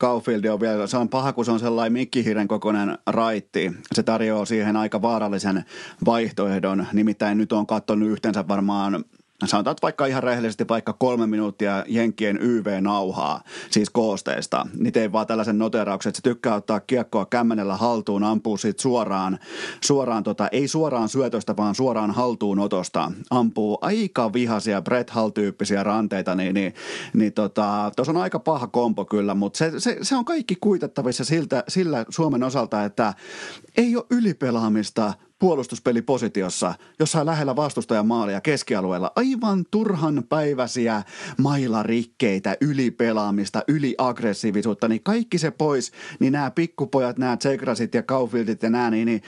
[0.00, 3.70] Caulfield on vielä, se on paha, kun se on sellainen mikkihiren kokoinen raitti.
[3.94, 5.62] Se tarjoaa siihen aika vaarallisen
[6.06, 6.86] vaihtoehdon.
[6.92, 9.04] Nimittäin nyt on katsonut yhteensä varmaan
[9.48, 15.58] sanotaan vaikka ihan rehellisesti vaikka kolme minuuttia Jenkkien YV-nauhaa, siis koosteesta, niin tein vaan tällaisen
[15.58, 19.38] noterauksen, että se tykkää ottaa kiekkoa kämmenellä haltuun, ampuu siitä suoraan,
[19.80, 26.54] suoraan tota, ei suoraan syötöstä, vaan suoraan haltuunotosta, ampuu aika vihaisia Brett Hall-tyyppisiä ranteita, niin,
[26.54, 26.74] niin,
[27.14, 31.24] niin tota, tuossa on aika paha kompo kyllä, mutta se, se, se on kaikki kuitettavissa
[31.24, 33.14] siltä, sillä Suomen osalta, että
[33.76, 35.12] ei ole ylipelaamista,
[35.42, 39.12] puolustuspelipositiossa, jossain lähellä vastustajan maalia keskialueella.
[39.16, 41.02] Aivan turhan päiväisiä
[41.38, 48.70] mailarikkeitä, ylipelaamista, yliaggressiivisuutta, niin kaikki se pois, niin nämä pikkupojat, nämä Tsegrasit ja Kaufieldit ja
[48.70, 49.22] nämä, niin, niin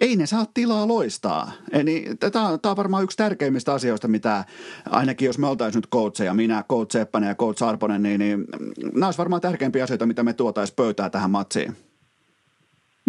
[0.00, 1.52] ei ne saa tilaa loistaa.
[1.72, 4.44] Eli tämä on varmaan yksi tärkeimmistä asioista, mitä
[4.90, 8.44] ainakin jos me oltaisiin nyt coacheja, minä, coach Seppänen ja coach Arponen, niin, niin
[8.92, 11.76] nämä olisi varmaan tärkeimpiä asioita, mitä me tuotaisiin pöytää tähän matsiin.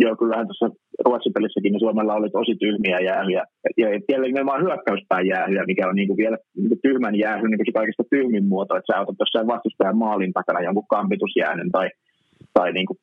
[0.02, 0.70] Joo, kyllähän tuossa
[1.06, 3.44] Ruotsin pelissäkin niin Suomella oli tosi tyhmiä jäähyjä.
[3.78, 7.60] Ja siellä nimenomaan hyökkäyspään jäähyjä, mikä on niin kuin vielä niin kuin tyhmän jäähy, niin
[7.60, 11.88] kuin se kaikista tyhmin muoto, että sä otat jossain vastustajan maalin takana jonkun kampitusjäännön tai,
[12.54, 12.98] tai niin kuin,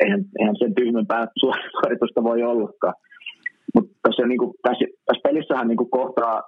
[0.00, 2.94] eihän, eihän sen tyhmempää suoritusta voi ollakaan.
[3.74, 6.42] Mutta tässä, niin kuin, tässä, tässä pelissähän niin kuin kohtaa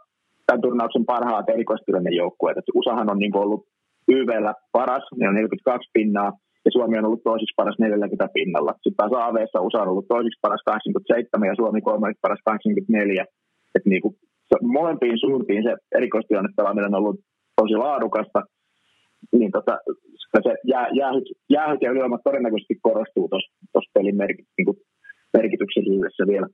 [0.46, 2.56] tämän turnauksen parhaat erikoistilanne joukkueet.
[2.74, 3.64] USAhan on niin kuin ollut
[4.08, 6.32] YVllä paras, ne on 42 pinnaa,
[6.68, 8.72] ja Suomi on ollut toisiksi paras 40 pinnalla.
[8.72, 13.24] Sitten taas AV-ssa USA on ollut toisiksi paras 87 ja Suomi kolmanneksi paras 84.
[13.74, 14.14] Että niin kuin,
[14.78, 17.20] molempiin suuntiin se erikoistilannepelaaminen on ollut
[17.60, 18.40] tosi laadukasta,
[19.38, 19.74] niin tota,
[20.46, 21.90] se jää, jäähyt, jäähyt ja
[22.24, 23.26] todennäköisesti korostuu
[23.72, 24.80] tuossa pelin merkit, niin
[25.36, 26.48] merkityksellisyydessä vielä.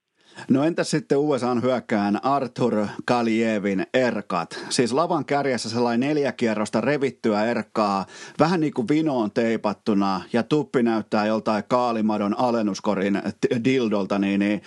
[0.50, 4.64] No entäs sitten USAn hyökkään Arthur Kaljevin erkat?
[4.68, 8.06] Siis lavan kärjessä sellainen neljä kierrosta revittyä erkkaa,
[8.38, 13.22] vähän niin kuin vinoon teipattuna, ja tuppi näyttää joltain kaalimadon alennuskorin
[13.64, 14.62] dildolta, niin, niin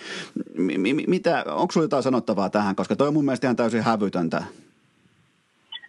[0.54, 3.82] mi, mi, mitä, onko sinulla jotain sanottavaa tähän, koska toi on mun mielestä ihan täysin
[3.82, 4.42] hävytöntä.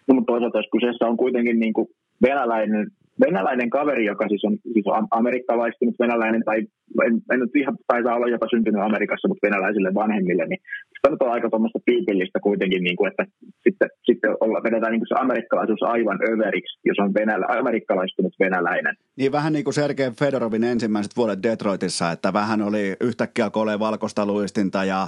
[0.07, 1.89] No, mutta toisaalta kyseessä on kuitenkin niin kuin
[2.21, 2.91] venäläinen
[3.25, 6.57] venäläinen kaveri, joka siis on, siis on amerikkalaistunut venäläinen, tai
[7.05, 10.61] en, en nyt ihan taitaa olla jopa syntynyt Amerikassa, mutta venäläisille vanhemmille, niin
[11.07, 13.25] se on aika tuommoista tyypillistä kuitenkin, niin kuin, että
[13.63, 18.95] sitten, sitten olla, vedetään niin kuin se amerikkalaisuus aivan överiksi, jos on venälä, amerikkalaistunut venäläinen.
[19.17, 24.25] Niin vähän niin kuin Sergei Fedorovin ensimmäiset vuodet Detroitissa, että vähän oli yhtäkkiä kole valkoista
[24.25, 25.07] luistinta ja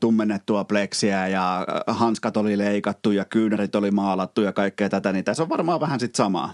[0.00, 5.42] tummennettua pleksiä ja hanskat oli leikattu ja kyynärit oli maalattu ja kaikkea tätä, niin tässä
[5.42, 6.52] on varmaan vähän sitten samaa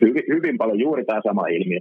[0.00, 1.80] hyvin, hyvin paljon juuri tämä sama ilmiö.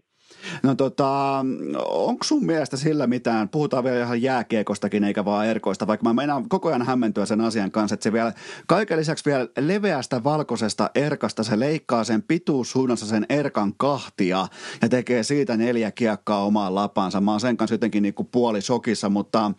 [0.63, 1.45] No tota,
[1.87, 6.49] onko sun mielestä sillä mitään, puhutaan vielä ihan jääkiekostakin eikä vaan erkoista, vaikka mä meinaan
[6.49, 8.33] koko ajan hämmentyä sen asian kanssa, että se vielä
[8.67, 14.47] kaiken lisäksi vielä leveästä valkoisesta erkasta, se leikkaa sen pituussuunnassa sen erkan kahtia
[14.81, 17.21] ja tekee siitä neljä kiekkaa omaan lapansa.
[17.21, 19.51] Mä oon sen kanssa jotenkin niin kuin puoli sokissa, mutta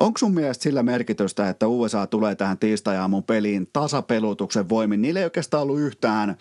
[0.00, 5.02] onko sun mielestä sillä merkitystä, että USA tulee tähän tiistajaamun peliin tasapelutuksen voimin?
[5.02, 6.36] Niillä ei oikeastaan ollut yhtään,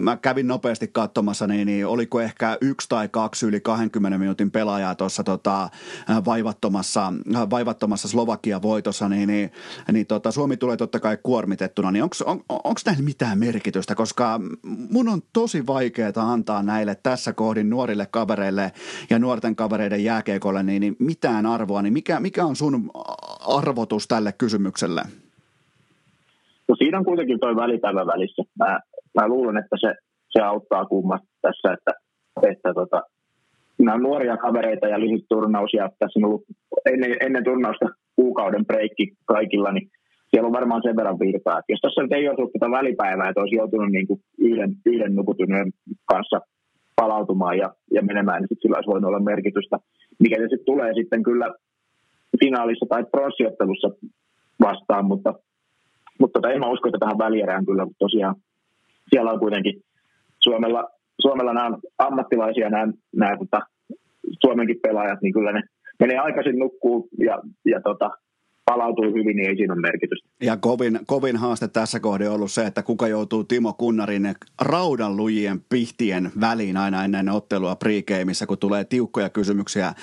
[0.00, 4.94] mä kävin nopeasti katsomassa, niin, niin oliko ehkä yksi tai kaksi yli 20 minuutin pelaajaa
[4.94, 5.68] tuossa tota,
[6.24, 7.12] vaivattomassa,
[7.50, 9.50] vaivattomassa Slovakia voitossa, niin, niin,
[9.92, 14.40] niin tota, Suomi tulee totta kai kuormitettuna, niin onko on, onko näillä mitään merkitystä, koska
[14.90, 18.72] mun on tosi vaikeaa antaa näille tässä kohdin nuorille kavereille
[19.10, 22.90] ja nuorten kavereiden jääkeikolle niin, niin mitään arvoa, niin mikä, mikä on sun
[23.58, 25.02] arvotus tälle kysymykselle?
[26.68, 28.42] No siinä on kuitenkin tuo välipäivä välissä.
[28.58, 28.80] Mä,
[29.20, 29.94] mä luulen, että se,
[30.30, 31.92] se auttaa kummasta tässä, että
[32.42, 33.02] että tota,
[33.78, 36.44] nämä on nuoria kavereita ja lyhyt turnaus ja tässä on ollut
[36.86, 39.90] ennen, ennen turnausta kuukauden breikki kaikilla, niin
[40.30, 41.58] siellä on varmaan sen verran virtaa.
[41.58, 44.70] Että jos tässä nyt ei olisi ollut tätä välipäivää, että olisi joutunut niin kuin yhden,
[44.86, 45.72] yhden nukutuneen
[46.04, 46.40] kanssa
[46.96, 49.76] palautumaan ja, ja menemään, niin sillä olisi voinut olla merkitystä.
[50.18, 51.54] Mikä se sitten tulee sitten kyllä
[52.40, 53.88] finaalissa tai pronssiottelussa
[54.60, 55.34] vastaan, mutta,
[56.20, 58.34] mutta tota, en mä usko, että tähän välierään kyllä, mutta tosiaan
[59.10, 59.82] siellä on kuitenkin
[60.40, 60.88] Suomella
[61.20, 63.60] Suomella nämä ammattilaisia, nämä, nämä tota,
[64.44, 65.62] Suomenkin pelaajat, niin kyllä ne
[66.00, 68.10] menee aikaisin nukkuu ja, ja tota,
[68.64, 70.28] palautuu hyvin, niin ei siinä ole merkitystä.
[70.42, 75.16] Ja kovin, kovin haaste tässä kohdassa on ollut se, että kuka joutuu Timo Kunnarin raudan
[75.16, 79.94] lujien pihtien väliin aina ennen ottelua pregameissa, kun tulee tiukkoja kysymyksiä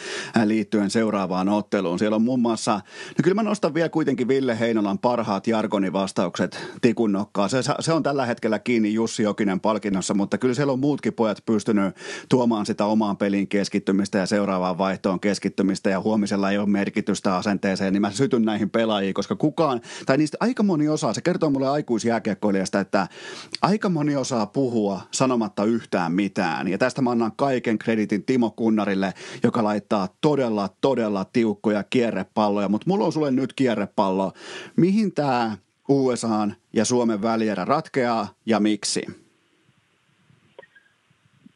[0.46, 2.00] liittyen seuraavaan otteluun.
[2.00, 6.70] Siellä on muun muassa, no kyllä mä nostan vielä kuitenkin Ville Heinolan parhaat Jargonin vastaukset
[6.82, 7.50] tikun nokkaan.
[7.50, 11.44] Se, se on tällä hetkellä kiinni Jussi Jokinen palkinnossa, mutta kyllä siellä on muutkin pojat
[11.46, 11.96] pystynyt
[12.30, 17.94] tuomaan sitä omaan peliin keskittymistä ja seuraavaan vaihtoon keskittymistä ja huomisella ei ole merkitystä asenteeseen,
[17.94, 21.68] niin mä sytyn näihin pelaajiin, koska kukaan, tai niistä aika moni osaa, se kertoo mulle
[21.68, 23.08] aikuisjääkiekkoilijasta, että
[23.62, 26.68] aika moni osaa puhua sanomatta yhtään mitään.
[26.68, 32.70] Ja tästä mä annan kaiken kreditin Timo Kunnarille, joka laittaa todella, todella tiukkoja kierrepalloja.
[32.70, 34.32] Mutta mulla on sulle nyt kierrepallo.
[34.76, 35.58] Mihin tämä
[35.90, 39.02] USAn ja Suomen välierä ratkeaa ja miksi?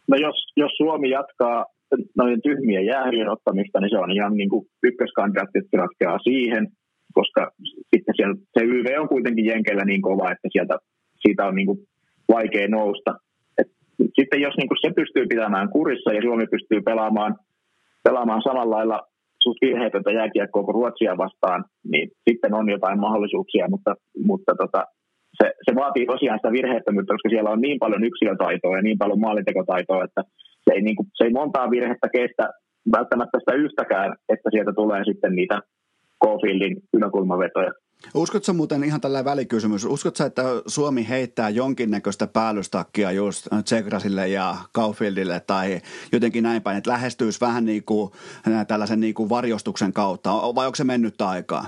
[0.08, 1.66] No jos, jos Suomi jatkaa
[2.18, 6.68] noiden tyhmien jäähien ottamista, niin se on ihan niin kuin ykköskandidaatti, ratkeaa siihen
[7.14, 7.52] koska
[7.96, 10.76] sitten siellä, se YV on kuitenkin Jenkellä niin kova, että sieltä,
[11.22, 11.80] siitä on niin kuin
[12.36, 13.12] vaikea nousta.
[13.58, 13.68] Et
[14.20, 17.36] sitten jos niin kuin se pystyy pitämään kurissa ja Suomi pystyy pelaamaan,
[18.04, 19.02] pelaamaan samalla lailla
[19.44, 23.96] suht virheetöntä jääkiekkoa kuin Ruotsia vastaan, niin sitten on jotain mahdollisuuksia, mutta,
[24.26, 24.86] mutta tota,
[25.40, 29.20] se, se vaatii tosiaan sitä virheettömyyttä, koska siellä on niin paljon yksilötaitoa ja niin paljon
[29.20, 30.22] maalintekotaitoa, että
[30.64, 32.50] se ei, niin kuin, se ei montaa virhettä kestä
[32.98, 35.60] välttämättä sitä yhtäkään, että sieltä tulee sitten niitä
[36.26, 37.72] Cofieldin yläkulmavetoja.
[38.16, 45.40] Uskotko muuten ihan tällä välikysymys, uskotko että Suomi heittää jonkinnäköistä päällystakkia just Tsekrasille ja Kaufieldille
[45.40, 48.12] tai jotenkin näin päin, että lähestyisi vähän niin kuin
[48.68, 51.68] tällaisen niin kuin varjostuksen kautta, vai onko se mennyt aikaa?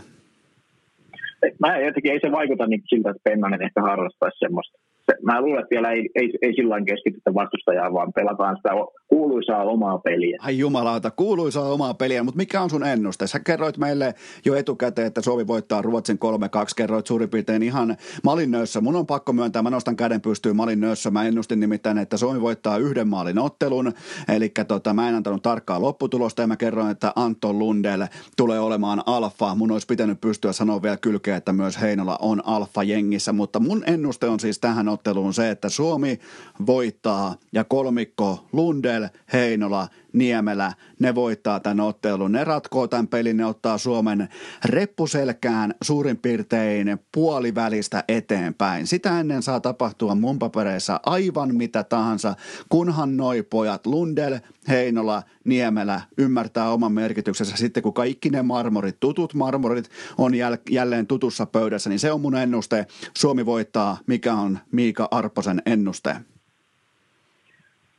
[1.59, 4.77] Mä jotenkin ei se vaikuta niin siltä, että Pennanen ehkä harrastaisi semmoista
[5.23, 8.69] mä luulen, että siellä ei, ei, ei sillä keskitytä vastustajaa, vaan pelataan sitä
[9.07, 10.37] kuuluisaa omaa peliä.
[10.41, 13.27] Ai jumalauta, kuuluisaa omaa peliä, mutta mikä on sun ennuste?
[13.27, 14.13] Sä kerroit meille
[14.45, 16.27] jo etukäteen, että Suomi voittaa Ruotsin 3-2,
[16.75, 18.81] kerroit suurin piirtein ihan malinnössä.
[18.81, 21.11] Mun on pakko myöntää, mä nostan käden pystyyn malinnössä.
[21.11, 23.93] Mä ennustin nimittäin, että Suomi voittaa yhden maalin ottelun,
[24.35, 28.03] eli tota, mä en antanut tarkkaa lopputulosta ja mä kerroin, että Anton Lundell
[28.37, 29.55] tulee olemaan alfa.
[29.55, 33.83] Mun olisi pitänyt pystyä sanoa vielä kylkeä, että myös Heinola on alfa jengissä, mutta mun
[33.87, 36.19] ennuste on siis tähän otteluun se, että Suomi
[36.65, 42.31] voittaa ja kolmikko Lundel, Heinola, Niemelä, ne voittaa tämän ottelun.
[42.31, 44.29] Ne ratkoo tämän pelin, ne ottaa Suomen
[44.65, 48.87] reppuselkään suurin piirtein puolivälistä eteenpäin.
[48.87, 52.35] Sitä ennen saa tapahtua mun papereissa aivan mitä tahansa,
[52.69, 54.39] kunhan noi pojat Lundel,
[54.69, 61.07] Heinola, Niemelä ymmärtää oman merkityksensä sitten, kun kaikki ne marmorit, tutut marmorit on jäl- jälleen
[61.07, 62.85] tutussa pöydässä, niin se on mun ennuste.
[63.17, 66.15] Suomi voittaa, mikä on Miika Arposen ennuste?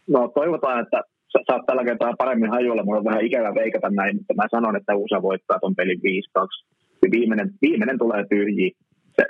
[0.06, 1.02] No toivotaan, että
[1.37, 2.84] sä saat tällä kertaa paremmin hajulla.
[2.84, 6.01] Mulla on vähän ikävä veikata näin, mutta mä sanon, että USA voittaa ton pelin
[6.39, 6.66] 5-2.
[7.11, 8.70] Viimeinen, viimeinen tulee tyhjiä.
[9.16, 9.24] Se,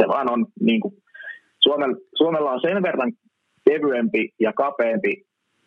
[0.00, 0.94] se vaan on niin kuin,
[1.58, 3.12] Suomella, Suomella on sen verran
[3.70, 5.22] kevyempi ja kapeampi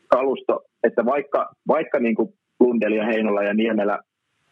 [0.08, 4.00] kalusto, että vaikka, vaikka niin kuin Lundeli ja Heinola ja Niemelä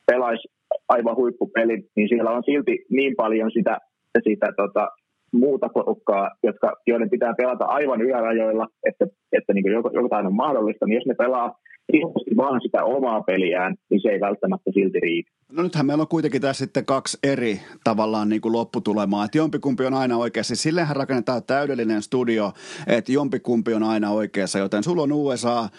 [0.08, 0.48] pelaisi
[0.90, 3.78] aivan huippupeli, niin siellä on silti niin paljon sitä,
[4.24, 4.88] sitä tota,
[5.34, 10.96] muuta porukkaa, jotka, joiden pitää pelata aivan ylärajoilla, että, että niin jotain on mahdollista, niin
[10.96, 11.56] jos ne pelaa
[11.94, 15.32] isosti vaan sitä omaa peliään, niin se ei välttämättä silti riitä.
[15.52, 19.86] No nythän meillä on kuitenkin tässä sitten kaksi eri tavallaan niin kuin lopputulemaa, että jompikumpi
[19.86, 20.48] on aina oikeassa.
[20.48, 22.54] Siis sillehän rakennetaan täydellinen studio,
[22.88, 25.70] että jompikumpi on aina oikeassa, joten sulla on USA, äh,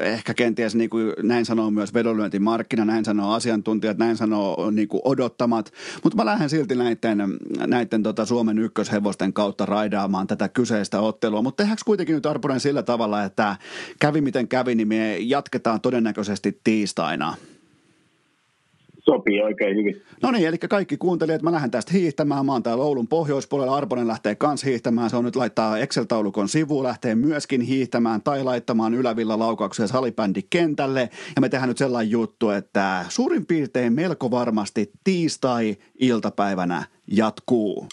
[0.00, 5.00] ehkä kenties niin kuin näin sanoo myös vedonlyöntimarkkina, näin sanoo asiantuntijat, näin sanoo niin kuin
[5.04, 5.72] odottamat,
[6.04, 11.62] mutta mä lähden silti näiden, näiden tota Suomen ykköshevosten kautta raidaamaan tätä kyseistä ottelua, mutta
[11.62, 13.56] tehdäänkö kuitenkin nyt Arponen sillä tavalla, että
[14.00, 17.34] kävi miten kävi, niin me jatketaan todennäköisesti tiistaina
[19.04, 20.02] sopii oikein hyvin.
[20.22, 22.46] No niin, eli kaikki kuuntelijat, mä lähden tästä hiihtämään.
[22.46, 23.76] Mä oon täällä Oulun pohjoispuolella.
[23.76, 25.10] Arponen lähtee kans hiihtämään.
[25.10, 31.10] Se on nyt laittaa Excel-taulukon sivuun, lähtee myöskin hiihtämään tai laittamaan ylävillä laukauksia salibändi kentälle.
[31.36, 37.88] Ja me tehdään nyt sellainen juttu, että suurin piirtein melko varmasti tiistai-iltapäivänä jatkuu.